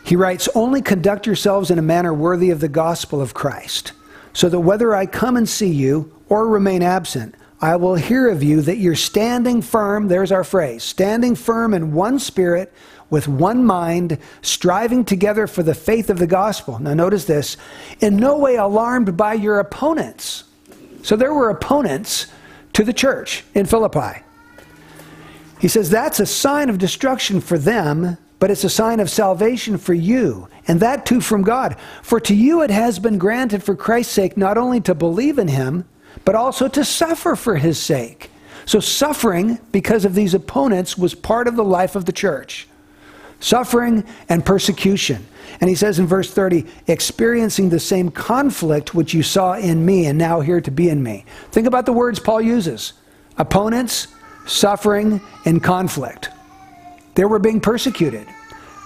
[0.03, 3.93] He writes, Only conduct yourselves in a manner worthy of the gospel of Christ,
[4.31, 8.43] so that whether I come and see you or remain absent, I will hear of
[8.43, 10.07] you that you're standing firm.
[10.07, 12.71] There's our phrase standing firm in one spirit
[13.09, 16.79] with one mind, striving together for the faith of the gospel.
[16.79, 17.57] Now, notice this
[17.99, 20.43] in no way alarmed by your opponents.
[21.03, 22.27] So, there were opponents
[22.73, 24.21] to the church in Philippi.
[25.59, 29.77] He says that's a sign of destruction for them, but it's a sign of salvation
[29.77, 31.75] for you, and that too from God.
[32.03, 35.47] For to you it has been granted for Christ's sake not only to believe in
[35.47, 35.85] him,
[36.25, 38.29] but also to suffer for his sake.
[38.65, 42.67] So, suffering because of these opponents was part of the life of the church
[43.39, 45.25] suffering and persecution.
[45.59, 50.05] And he says in verse 30, experiencing the same conflict which you saw in me
[50.05, 51.25] and now hear to be in me.
[51.51, 52.93] Think about the words Paul uses
[53.37, 54.07] opponents,
[54.45, 56.29] suffering, and conflict.
[57.15, 58.27] They were being persecuted.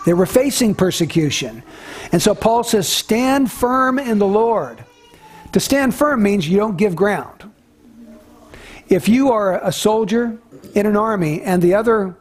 [0.05, 1.63] They were facing persecution.
[2.11, 4.83] And so Paul says, Stand firm in the Lord.
[5.51, 7.43] To stand firm means you don't give ground.
[8.87, 10.37] If you are a soldier
[10.73, 12.15] in an army and the other,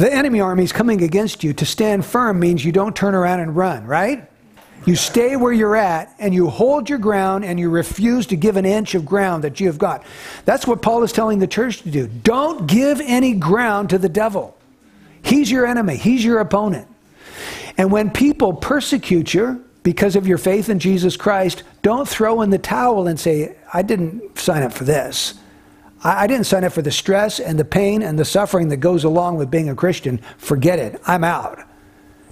[0.00, 3.40] the enemy army is coming against you, to stand firm means you don't turn around
[3.40, 4.28] and run, right?
[4.86, 8.56] You stay where you're at and you hold your ground and you refuse to give
[8.56, 10.04] an inch of ground that you have got.
[10.44, 12.06] That's what Paul is telling the church to do.
[12.08, 14.56] Don't give any ground to the devil.
[15.22, 16.88] He's your enemy, he's your opponent.
[17.78, 22.50] And when people persecute you because of your faith in Jesus Christ, don't throw in
[22.50, 25.34] the towel and say, I didn't sign up for this.
[26.04, 29.04] I, didn't sign up for the stress and the pain and the suffering that goes
[29.04, 30.18] along with being a Christian.
[30.36, 31.00] Forget it.
[31.06, 31.66] I'm out.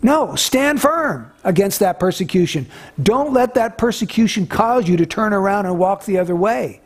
[0.03, 2.67] No, stand firm against that persecution.
[3.03, 6.81] Don't let that persecution cause you to turn around and walk the other way.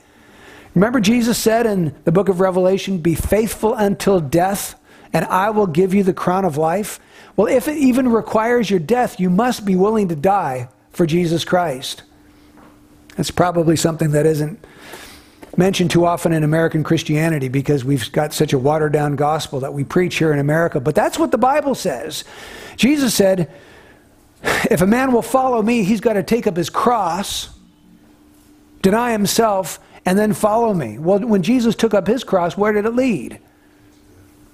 [0.75, 4.75] Remember, Jesus said in the book of Revelation, Be faithful until death,
[5.13, 7.01] and I will give you the crown of life?
[7.35, 11.45] Well, if it even requires your death, you must be willing to die for Jesus
[11.45, 12.03] Christ.
[13.17, 14.63] That's probably something that isn't
[15.59, 19.73] mentioned too often in American Christianity because we've got such a watered down gospel that
[19.73, 20.81] we preach here in America.
[20.81, 22.25] But that's what the Bible says.
[22.77, 23.51] Jesus said,
[24.71, 27.49] if a man will follow me, he's got to take up his cross,
[28.83, 30.99] deny himself, and then follow me.
[30.99, 33.41] Well, when Jesus took up his cross, where did it lead?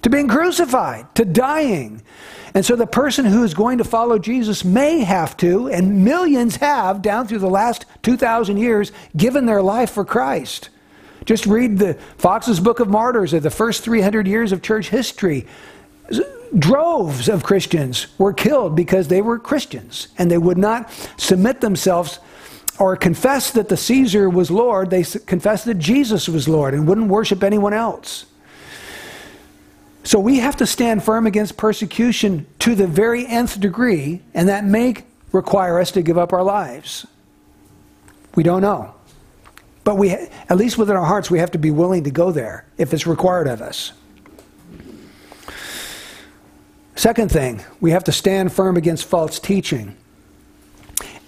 [0.03, 2.01] to being crucified, to dying.
[2.53, 6.57] And so the person who is going to follow Jesus may have to, and millions
[6.57, 10.69] have down through the last 2,000 years, given their life for Christ.
[11.25, 15.45] Just read the Fox's Book of Martyrs of the first 300 years of church history.
[16.57, 22.19] Droves of Christians were killed because they were Christians and they would not submit themselves
[22.79, 24.89] or confess that the Caesar was Lord.
[24.89, 28.25] They confessed that Jesus was Lord and wouldn't worship anyone else.
[30.03, 34.65] So we have to stand firm against persecution to the very nth degree, and that
[34.65, 34.95] may
[35.31, 37.07] require us to give up our lives.
[38.35, 38.93] We don't know.
[39.83, 42.65] But we, at least within our hearts, we have to be willing to go there
[42.77, 43.91] if it's required of us.
[46.95, 49.97] Second thing, we have to stand firm against false teaching.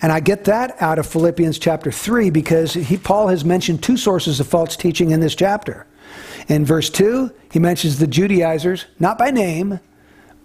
[0.01, 3.97] And I get that out of Philippians chapter 3 because he, Paul has mentioned two
[3.97, 5.87] sources of false teaching in this chapter.
[6.47, 9.79] In verse 2, he mentions the Judaizers, not by name,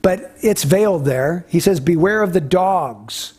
[0.02, 1.44] but it's veiled there.
[1.48, 3.34] He says, Beware of the dogs,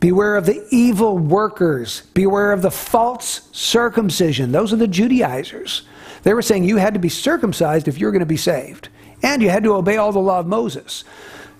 [0.00, 4.52] beware of the evil workers, beware of the false circumcision.
[4.52, 5.82] Those are the Judaizers.
[6.22, 8.88] They were saying you had to be circumcised if you were going to be saved,
[9.22, 11.04] and you had to obey all the law of Moses.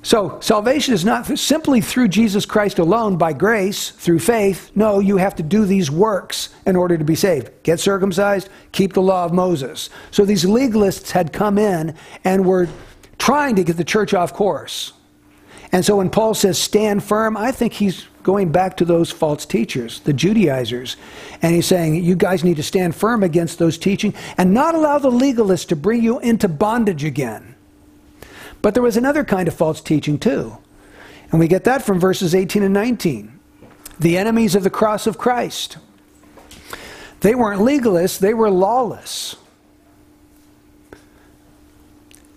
[0.02, 4.70] So, salvation is not simply through Jesus Christ alone by grace, through faith.
[4.76, 7.50] No, you have to do these works in order to be saved.
[7.64, 9.90] Get circumcised, keep the law of Moses.
[10.12, 12.68] So, these legalists had come in and were
[13.18, 14.92] trying to get the church off course.
[15.72, 19.46] And so, when Paul says stand firm, I think he's going back to those false
[19.46, 20.98] teachers, the Judaizers.
[21.40, 24.98] And he's saying, you guys need to stand firm against those teaching and not allow
[24.98, 27.54] the legalists to bring you into bondage again.
[28.60, 30.58] But there was another kind of false teaching too.
[31.30, 33.32] And we get that from verses 18 and 19.
[33.98, 35.78] The enemies of the cross of Christ.
[37.20, 39.36] They weren't legalists, they were lawless.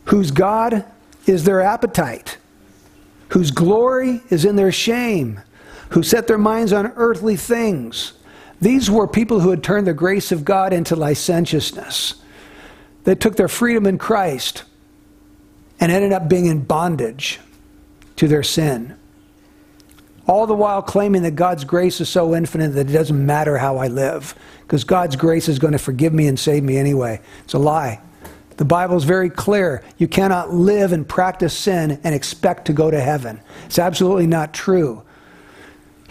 [0.05, 0.85] Whose God
[1.25, 2.37] is their appetite,
[3.31, 5.41] whose glory is in their shame,
[5.91, 8.13] who set their minds on earthly things.
[8.59, 12.15] These were people who had turned the grace of God into licentiousness.
[13.03, 14.63] They took their freedom in Christ
[15.79, 17.39] and ended up being in bondage
[18.17, 18.95] to their sin.
[20.27, 23.77] All the while claiming that God's grace is so infinite that it doesn't matter how
[23.77, 27.19] I live, because God's grace is going to forgive me and save me anyway.
[27.43, 27.99] It's a lie.
[28.57, 29.83] The Bible is very clear.
[29.97, 33.41] You cannot live and practice sin and expect to go to heaven.
[33.65, 35.01] It's absolutely not true.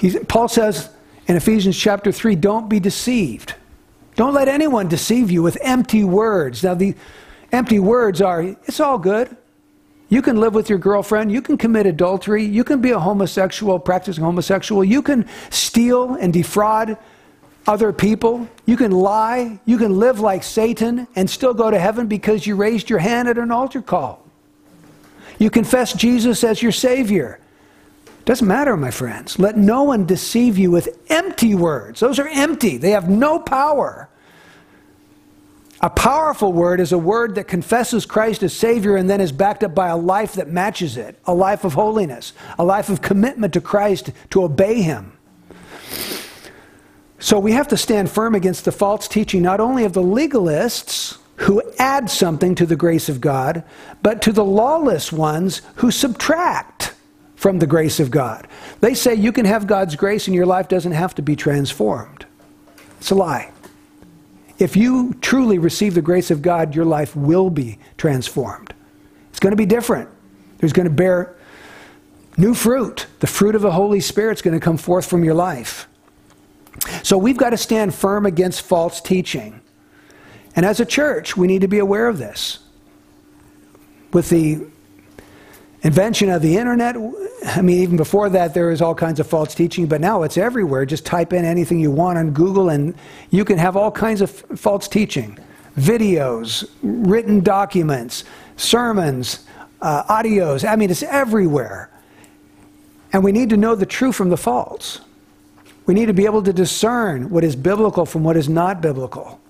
[0.01, 0.89] He's, Paul says
[1.27, 3.55] in Ephesians chapter 3 don't be deceived.
[4.17, 6.65] Don't let anyone deceive you with empty words.
[6.65, 6.95] Now, the
[7.53, 9.37] empty words are, it's all good.
[10.09, 11.31] You can live with your girlfriend.
[11.31, 12.45] You can commit adultery.
[12.45, 14.83] You can be a homosexual, practicing homosexual.
[14.83, 16.97] You can steal and defraud
[17.67, 18.49] other people.
[18.65, 19.61] You can lie.
[19.67, 23.29] You can live like Satan and still go to heaven because you raised your hand
[23.29, 24.27] at an altar call.
[25.39, 27.40] You confess Jesus as your Savior.
[28.25, 29.39] Doesn't matter, my friends.
[29.39, 32.01] Let no one deceive you with empty words.
[32.01, 34.09] Those are empty, they have no power.
[35.83, 39.65] A powerful word is a word that confesses Christ as Savior and then is backed
[39.65, 43.55] up by a life that matches it a life of holiness, a life of commitment
[43.55, 45.13] to Christ to obey Him.
[47.19, 51.19] So we have to stand firm against the false teaching not only of the legalists
[51.37, 53.65] who add something to the grace of God,
[54.03, 56.95] but to the lawless ones who subtract
[57.41, 58.47] from the grace of God.
[58.81, 62.27] They say you can have God's grace and your life doesn't have to be transformed.
[62.99, 63.51] It's a lie.
[64.59, 68.75] If you truly receive the grace of God, your life will be transformed.
[69.31, 70.11] It's going to be different.
[70.59, 71.35] There's going to bear
[72.37, 73.07] new fruit.
[73.21, 75.89] The fruit of the Holy Spirit is going to come forth from your life.
[77.03, 79.63] So we've got to stand firm against false teaching.
[80.55, 82.59] And as a church, we need to be aware of this.
[84.13, 84.67] With the
[85.83, 86.97] invention of the internet,
[87.47, 90.37] I mean, even before that, there was all kinds of false teaching, but now it's
[90.37, 90.85] everywhere.
[90.85, 92.95] Just type in anything you want on Google, and
[93.31, 95.39] you can have all kinds of false teaching
[95.79, 98.25] videos, written documents,
[98.57, 99.47] sermons,
[99.81, 100.69] uh, audios.
[100.69, 101.91] I mean, it's everywhere.
[103.13, 105.01] And we need to know the true from the false.
[105.87, 109.41] We need to be able to discern what is biblical from what is not biblical.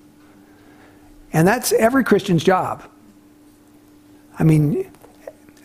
[1.33, 2.83] And that's every Christian's job.
[4.39, 4.90] I mean,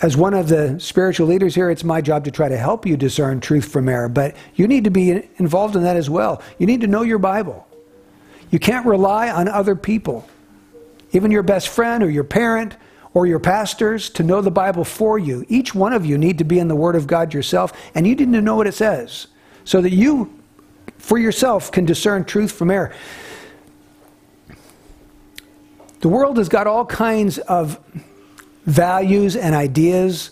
[0.05, 2.95] as one of the spiritual leaders here, it's my job to try to help you
[2.95, 6.43] discern truth from error, but you need to be involved in that as well.
[6.59, 7.67] You need to know your Bible.
[8.51, 10.29] You can't rely on other people,
[11.11, 12.75] even your best friend or your parent
[13.15, 15.43] or your pastors, to know the Bible for you.
[15.49, 18.13] Each one of you need to be in the Word of God yourself, and you
[18.15, 19.25] need to know what it says
[19.63, 20.39] so that you,
[20.99, 22.93] for yourself, can discern truth from error.
[26.01, 27.79] The world has got all kinds of
[28.65, 30.31] values and ideas,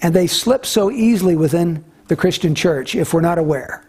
[0.00, 3.84] and they slip so easily within the Christian church if we're not aware.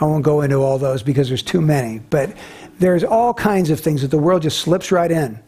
[0.00, 2.36] I won't go into all those because there's too many, but
[2.78, 5.38] there's all kinds of things that the world just slips right in.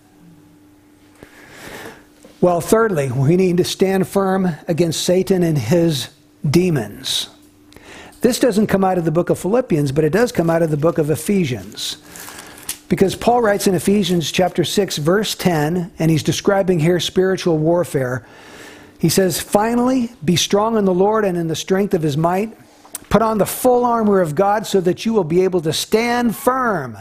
[2.40, 6.10] Well, thirdly, we need to stand firm against Satan and his
[6.48, 7.30] demons.
[8.20, 10.70] This doesn't come out of the book of Philippians, but it does come out of
[10.70, 11.96] the book of Ephesians.
[12.88, 18.26] Because Paul writes in Ephesians chapter 6 verse 10 and he's describing here spiritual warfare.
[18.98, 22.56] He says, "Finally, be strong in the Lord and in the strength of his might.
[23.08, 26.36] Put on the full armor of God so that you will be able to stand
[26.36, 26.96] firm."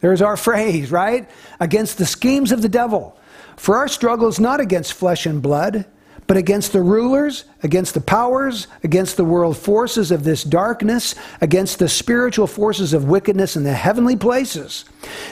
[0.00, 1.28] There's our phrase, right?
[1.60, 3.16] Against the schemes of the devil.
[3.56, 5.86] For our struggle is not against flesh and blood,
[6.32, 11.78] but against the rulers, against the powers, against the world forces of this darkness, against
[11.78, 14.86] the spiritual forces of wickedness in the heavenly places.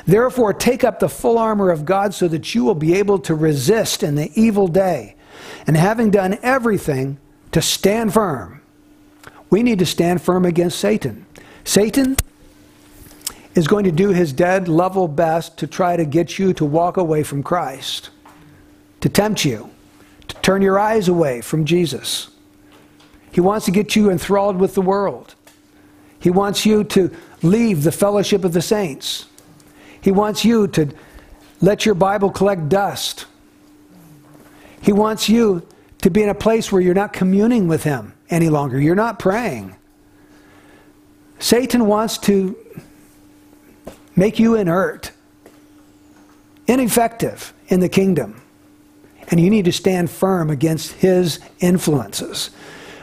[0.05, 3.35] Therefore, take up the full armor of God so that you will be able to
[3.35, 5.17] resist in the evil day.
[5.67, 7.17] And having done everything,
[7.53, 8.61] to stand firm.
[9.49, 11.25] We need to stand firm against Satan.
[11.65, 12.15] Satan
[13.55, 16.99] is going to do his dead level best to try to get you to walk
[16.99, 18.11] away from Christ,
[19.01, 19.71] to tempt you
[20.31, 22.29] to turn your eyes away from Jesus.
[23.33, 25.35] He wants to get you enthralled with the world.
[26.19, 29.27] He wants you to leave the fellowship of the saints.
[30.01, 30.93] He wants you to
[31.61, 33.27] let your Bible collect dust.
[34.81, 35.67] He wants you
[36.03, 38.81] to be in a place where you're not communing with Him any longer.
[38.81, 39.77] You're not praying.
[41.39, 42.57] Satan wants to
[44.17, 45.13] make you inert,
[46.67, 48.41] ineffective in the kingdom
[49.31, 52.49] and you need to stand firm against his influences.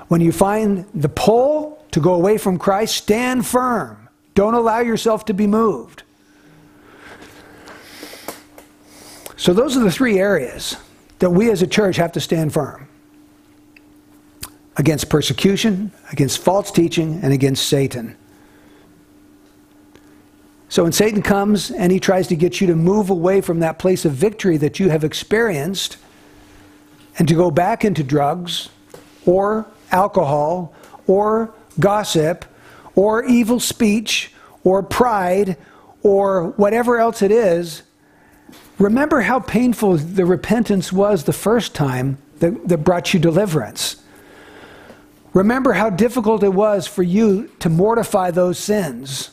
[0.10, 4.10] When you find the pull to go away from Christ, stand firm.
[4.36, 6.04] Don't allow yourself to be moved.
[9.36, 10.78] So, those are the three areas
[11.20, 12.88] that we as a church have to stand firm
[14.78, 18.16] against persecution, against false teaching, and against Satan.
[20.70, 23.80] So when Satan comes and he tries to get you to move away from that
[23.80, 25.98] place of victory that you have experienced,
[27.18, 28.70] and to go back into drugs
[29.26, 30.74] or alcohol
[31.08, 32.46] or gossip
[32.96, 34.32] or evil speech
[34.64, 35.58] or pride
[36.04, 37.84] or whatever else it is,
[38.80, 44.04] remember how painful the repentance was the first time that, that brought you deliverance.
[45.34, 49.32] Remember how difficult it was for you to mortify those sins.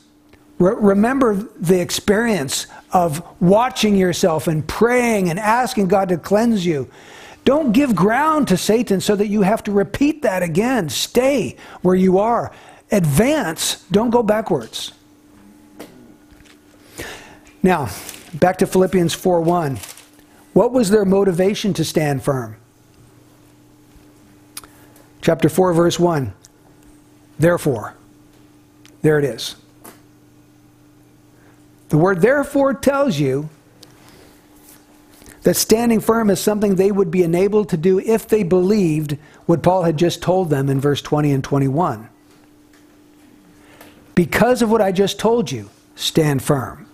[0.58, 6.90] Re- remember the experience of watching yourself and praying and asking God to cleanse you
[7.44, 10.88] don't give ground to Satan so that you have to repeat that again.
[10.88, 12.52] Stay where you are.
[12.90, 13.84] Advance.
[13.90, 14.92] Don't go backwards.
[17.62, 17.88] Now,
[18.34, 19.78] back to Philippians 4:1.
[20.52, 22.56] What was their motivation to stand firm?
[25.20, 26.32] Chapter 4, verse 1.
[27.38, 27.94] Therefore.
[29.02, 29.56] There it is.
[31.88, 33.48] The word therefore tells you
[35.44, 39.62] that standing firm is something they would be enabled to do if they believed what
[39.62, 42.08] Paul had just told them in verse 20 and 21.
[44.14, 46.86] Because of what I just told you, stand firm.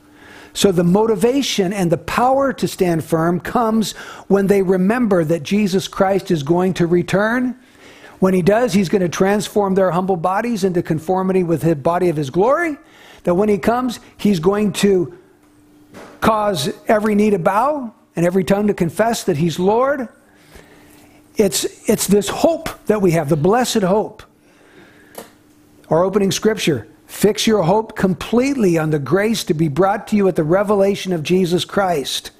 [0.53, 3.92] So the motivation and the power to stand firm comes
[4.26, 7.57] when they remember that Jesus Christ is going to return.
[8.18, 12.09] When he does, he's going to transform their humble bodies into conformity with the body
[12.09, 12.78] of his glory.
[13.22, 15.16] That when he comes, he's going to
[16.20, 20.09] cause every knee to bow and every tongue to confess that he's Lord.
[21.37, 24.23] It's, it's this hope that we have, the blessed hope.
[25.89, 30.29] Our opening scripture Fix your hope completely on the grace to be brought to you
[30.29, 32.31] at the revelation of Jesus Christ.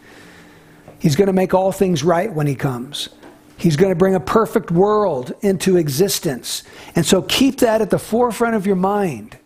[1.01, 3.09] He's going to make all things right when He comes.
[3.57, 6.63] He's going to bring a perfect world into existence.
[6.95, 9.37] And so keep that at the forefront of your mind.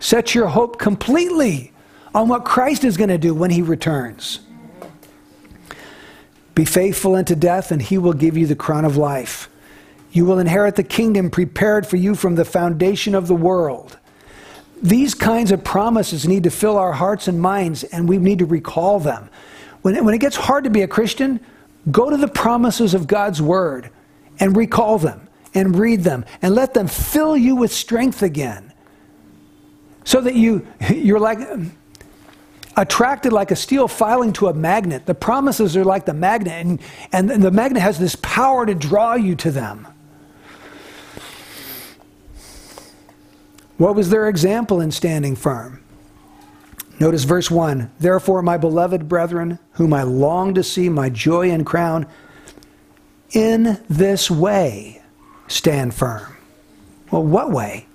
[0.00, 1.72] Set your hope completely
[2.12, 4.40] on what Christ is going to do when He returns.
[6.60, 9.48] Be faithful unto death, and He will give you the crown of life.
[10.12, 13.98] You will inherit the kingdom prepared for you from the foundation of the world.
[14.82, 18.44] These kinds of promises need to fill our hearts and minds, and we need to
[18.44, 19.30] recall them.
[19.80, 21.40] When it, when it gets hard to be a Christian,
[21.90, 23.88] go to the promises of God's Word
[24.38, 28.70] and recall them and read them and let them fill you with strength again.
[30.04, 31.38] So that you, you're like
[32.76, 35.06] attracted like a steel filing to a magnet.
[35.06, 36.80] The promises are like the magnet, and,
[37.12, 39.86] and the magnet has this power to draw you to them.
[43.76, 45.82] What was their example in standing firm?
[47.00, 51.64] Notice verse 1 Therefore, my beloved brethren, whom I long to see, my joy and
[51.64, 52.06] crown,
[53.32, 55.00] in this way
[55.48, 56.36] stand firm.
[57.10, 57.86] Well, what way?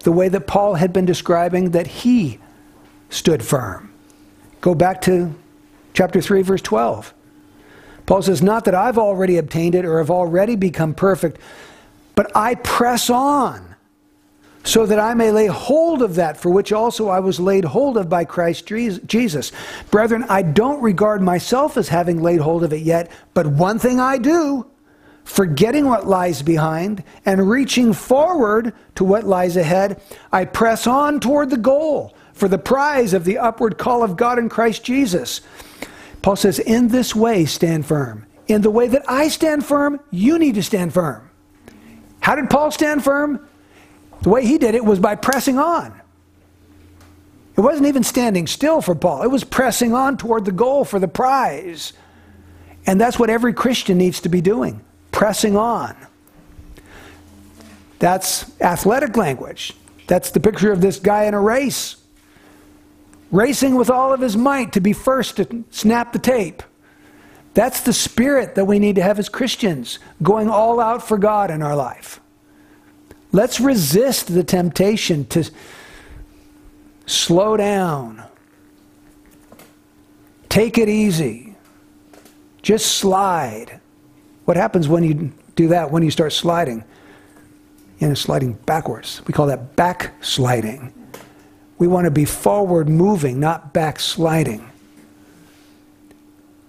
[0.00, 2.38] The way that Paul had been describing that he
[3.10, 3.92] stood firm.
[4.60, 5.34] Go back to
[5.92, 7.12] chapter 3, verse 12.
[8.06, 11.38] Paul says, Not that I've already obtained it or have already become perfect,
[12.14, 13.70] but I press on
[14.62, 17.96] so that I may lay hold of that for which also I was laid hold
[17.96, 19.52] of by Christ Jesus.
[19.90, 24.00] Brethren, I don't regard myself as having laid hold of it yet, but one thing
[24.00, 24.66] I do,
[25.24, 30.00] forgetting what lies behind and reaching forward to what lies ahead,
[30.30, 34.38] I press on toward the goal for the prize of the upward call of God
[34.38, 35.42] in Christ Jesus.
[36.22, 38.26] Paul says, In this way, stand firm.
[38.48, 41.30] In the way that I stand firm, you need to stand firm.
[42.20, 43.46] How did Paul stand firm?
[44.22, 46.00] The way he did it was by pressing on.
[47.56, 50.98] It wasn't even standing still for Paul, it was pressing on toward the goal for
[50.98, 51.92] the prize.
[52.86, 54.82] And that's what every Christian needs to be doing
[55.12, 55.94] pressing on.
[57.98, 59.74] That's athletic language.
[60.06, 61.96] That's the picture of this guy in a race,
[63.30, 66.62] racing with all of his might to be first to snap the tape.
[67.54, 71.50] That's the spirit that we need to have as Christians, going all out for God
[71.50, 72.20] in our life.
[73.32, 75.50] Let's resist the temptation to
[77.06, 78.24] slow down.
[80.48, 81.56] Take it easy.
[82.62, 83.80] Just slide.
[84.44, 86.84] What happens when you do that, when you start sliding?
[87.98, 89.22] You know, sliding backwards.
[89.26, 90.92] We call that backsliding.
[91.80, 94.70] We want to be forward moving, not backsliding.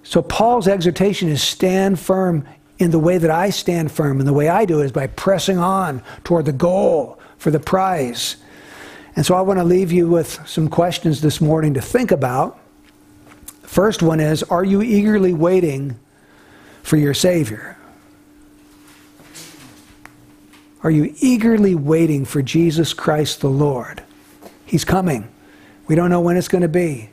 [0.03, 2.47] So Paul's exhortation is stand firm
[2.80, 5.07] in the way that I stand firm, and the way I do it is by
[5.07, 8.38] pressing on toward the goal for the prize.
[9.18, 12.57] And so I want to leave you with some questions this morning to think about.
[13.64, 15.99] First one is Are you eagerly waiting
[16.84, 17.78] for your Savior?
[20.84, 24.03] Are you eagerly waiting for Jesus Christ the Lord?
[24.72, 25.30] He's coming.
[25.88, 27.09] We don't know when it's going to be.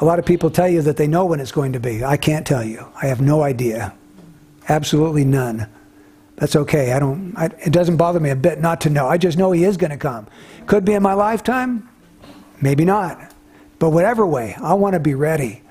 [0.00, 2.02] A lot of people tell you that they know when it's going to be.
[2.02, 2.84] I can't tell you.
[3.00, 3.94] I have no idea.
[4.68, 5.68] Absolutely none.
[6.34, 6.94] That's okay.
[6.94, 9.06] I don't, I, it doesn't bother me a bit not to know.
[9.06, 10.26] I just know He is going to come.
[10.66, 11.88] Could be in my lifetime,
[12.60, 13.32] maybe not.
[13.78, 15.62] But whatever way, I want to be ready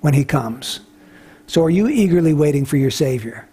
[0.00, 0.80] when He comes.
[1.46, 3.46] So, are you eagerly waiting for your Savior?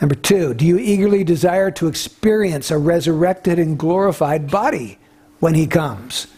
[0.00, 4.98] Number two, do you eagerly desire to experience a resurrected and glorified body
[5.40, 6.28] when He comes?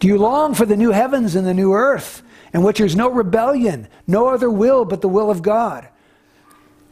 [0.00, 2.22] Do you long for the new heavens and the new earth,
[2.52, 5.88] in which there's no rebellion, no other will but the will of God?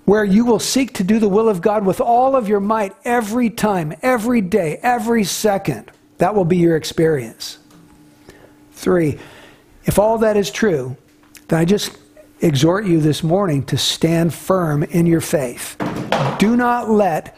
[0.04, 2.94] Where you will seek to do the will of God with all of your might
[3.04, 5.90] every time, every day, every second.
[6.18, 7.58] That will be your experience.
[8.72, 9.18] Three,
[9.86, 10.96] If all that is true,
[11.48, 11.96] then I just
[12.40, 15.76] exhort you this morning to stand firm in your faith.
[16.38, 17.36] Do not let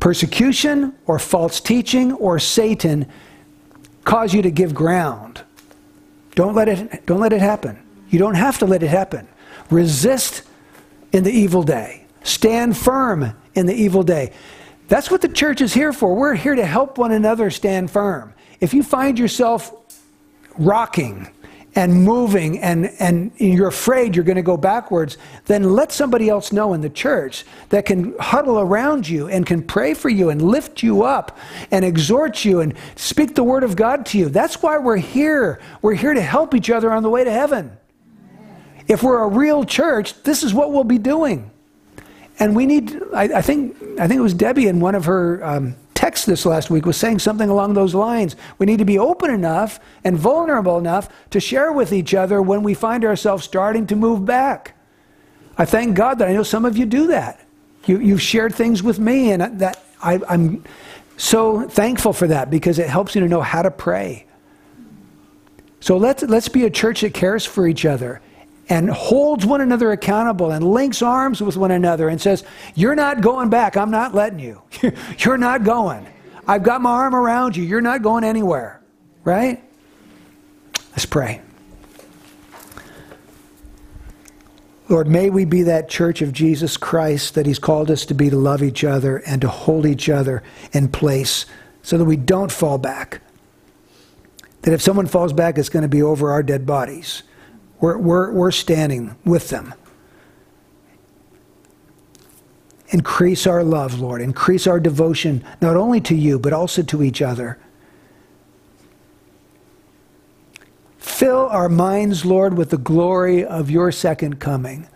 [0.00, 3.06] persecution or false teaching or Satan
[4.04, 5.42] cause you to give ground.
[6.34, 7.80] Don't let it, don't let it happen.
[8.10, 9.26] You don't have to let it happen.
[9.70, 10.42] Resist
[11.12, 12.06] in the evil day.
[12.22, 14.32] Stand firm in the evil day.
[14.88, 16.14] That's what the church is here for.
[16.14, 18.34] We're here to help one another stand firm.
[18.60, 19.72] If you find yourself
[20.58, 21.28] rocking
[21.76, 26.52] and moving and, and you're afraid you're going to go backwards, then let somebody else
[26.52, 30.40] know in the church that can huddle around you and can pray for you and
[30.40, 31.36] lift you up
[31.70, 34.28] and exhort you and speak the word of God to you.
[34.28, 35.60] That's why we're here.
[35.82, 37.76] We're here to help each other on the way to heaven.
[38.86, 41.50] If we're a real church, this is what we'll be doing.
[42.38, 45.44] And we need, I, I think, I think it was Debbie in one of her
[45.44, 48.36] um, text this last week was saying something along those lines.
[48.58, 52.62] We need to be open enough and vulnerable enough to share with each other when
[52.62, 54.76] we find ourselves starting to move back.
[55.56, 57.40] I thank God that I know some of you do that.
[57.86, 60.64] You, you've shared things with me, and that I, I'm
[61.16, 64.26] so thankful for that because it helps you to know how to pray.
[65.80, 68.20] So let's, let's be a church that cares for each other
[68.68, 72.44] and holds one another accountable and links arms with one another and says,
[72.74, 73.76] You're not going back.
[73.76, 74.62] I'm not letting you.
[75.18, 76.06] You're not going.
[76.46, 77.64] I've got my arm around you.
[77.64, 78.80] You're not going anywhere.
[79.24, 79.62] Right?
[80.90, 81.40] Let's pray.
[84.88, 88.28] Lord, may we be that church of Jesus Christ that He's called us to be
[88.28, 90.42] to love each other and to hold each other
[90.72, 91.46] in place
[91.82, 93.20] so that we don't fall back.
[94.62, 97.22] That if someone falls back, it's going to be over our dead bodies.
[97.84, 99.74] We're, we're, we're standing with them.
[102.88, 104.22] Increase our love, Lord.
[104.22, 107.58] Increase our devotion, not only to you, but also to each other.
[110.96, 114.88] Fill our minds, Lord, with the glory of your second coming.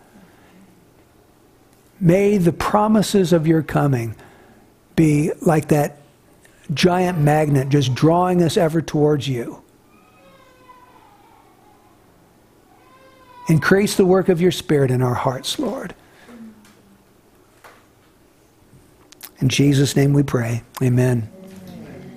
[1.99, 4.15] May the promises of your coming
[4.95, 5.99] be like that
[6.73, 9.61] giant magnet just drawing us ever towards you.
[13.49, 15.95] Increase the work of your Spirit in our hearts, Lord.
[19.39, 20.63] In Jesus' name we pray.
[20.83, 21.29] Amen.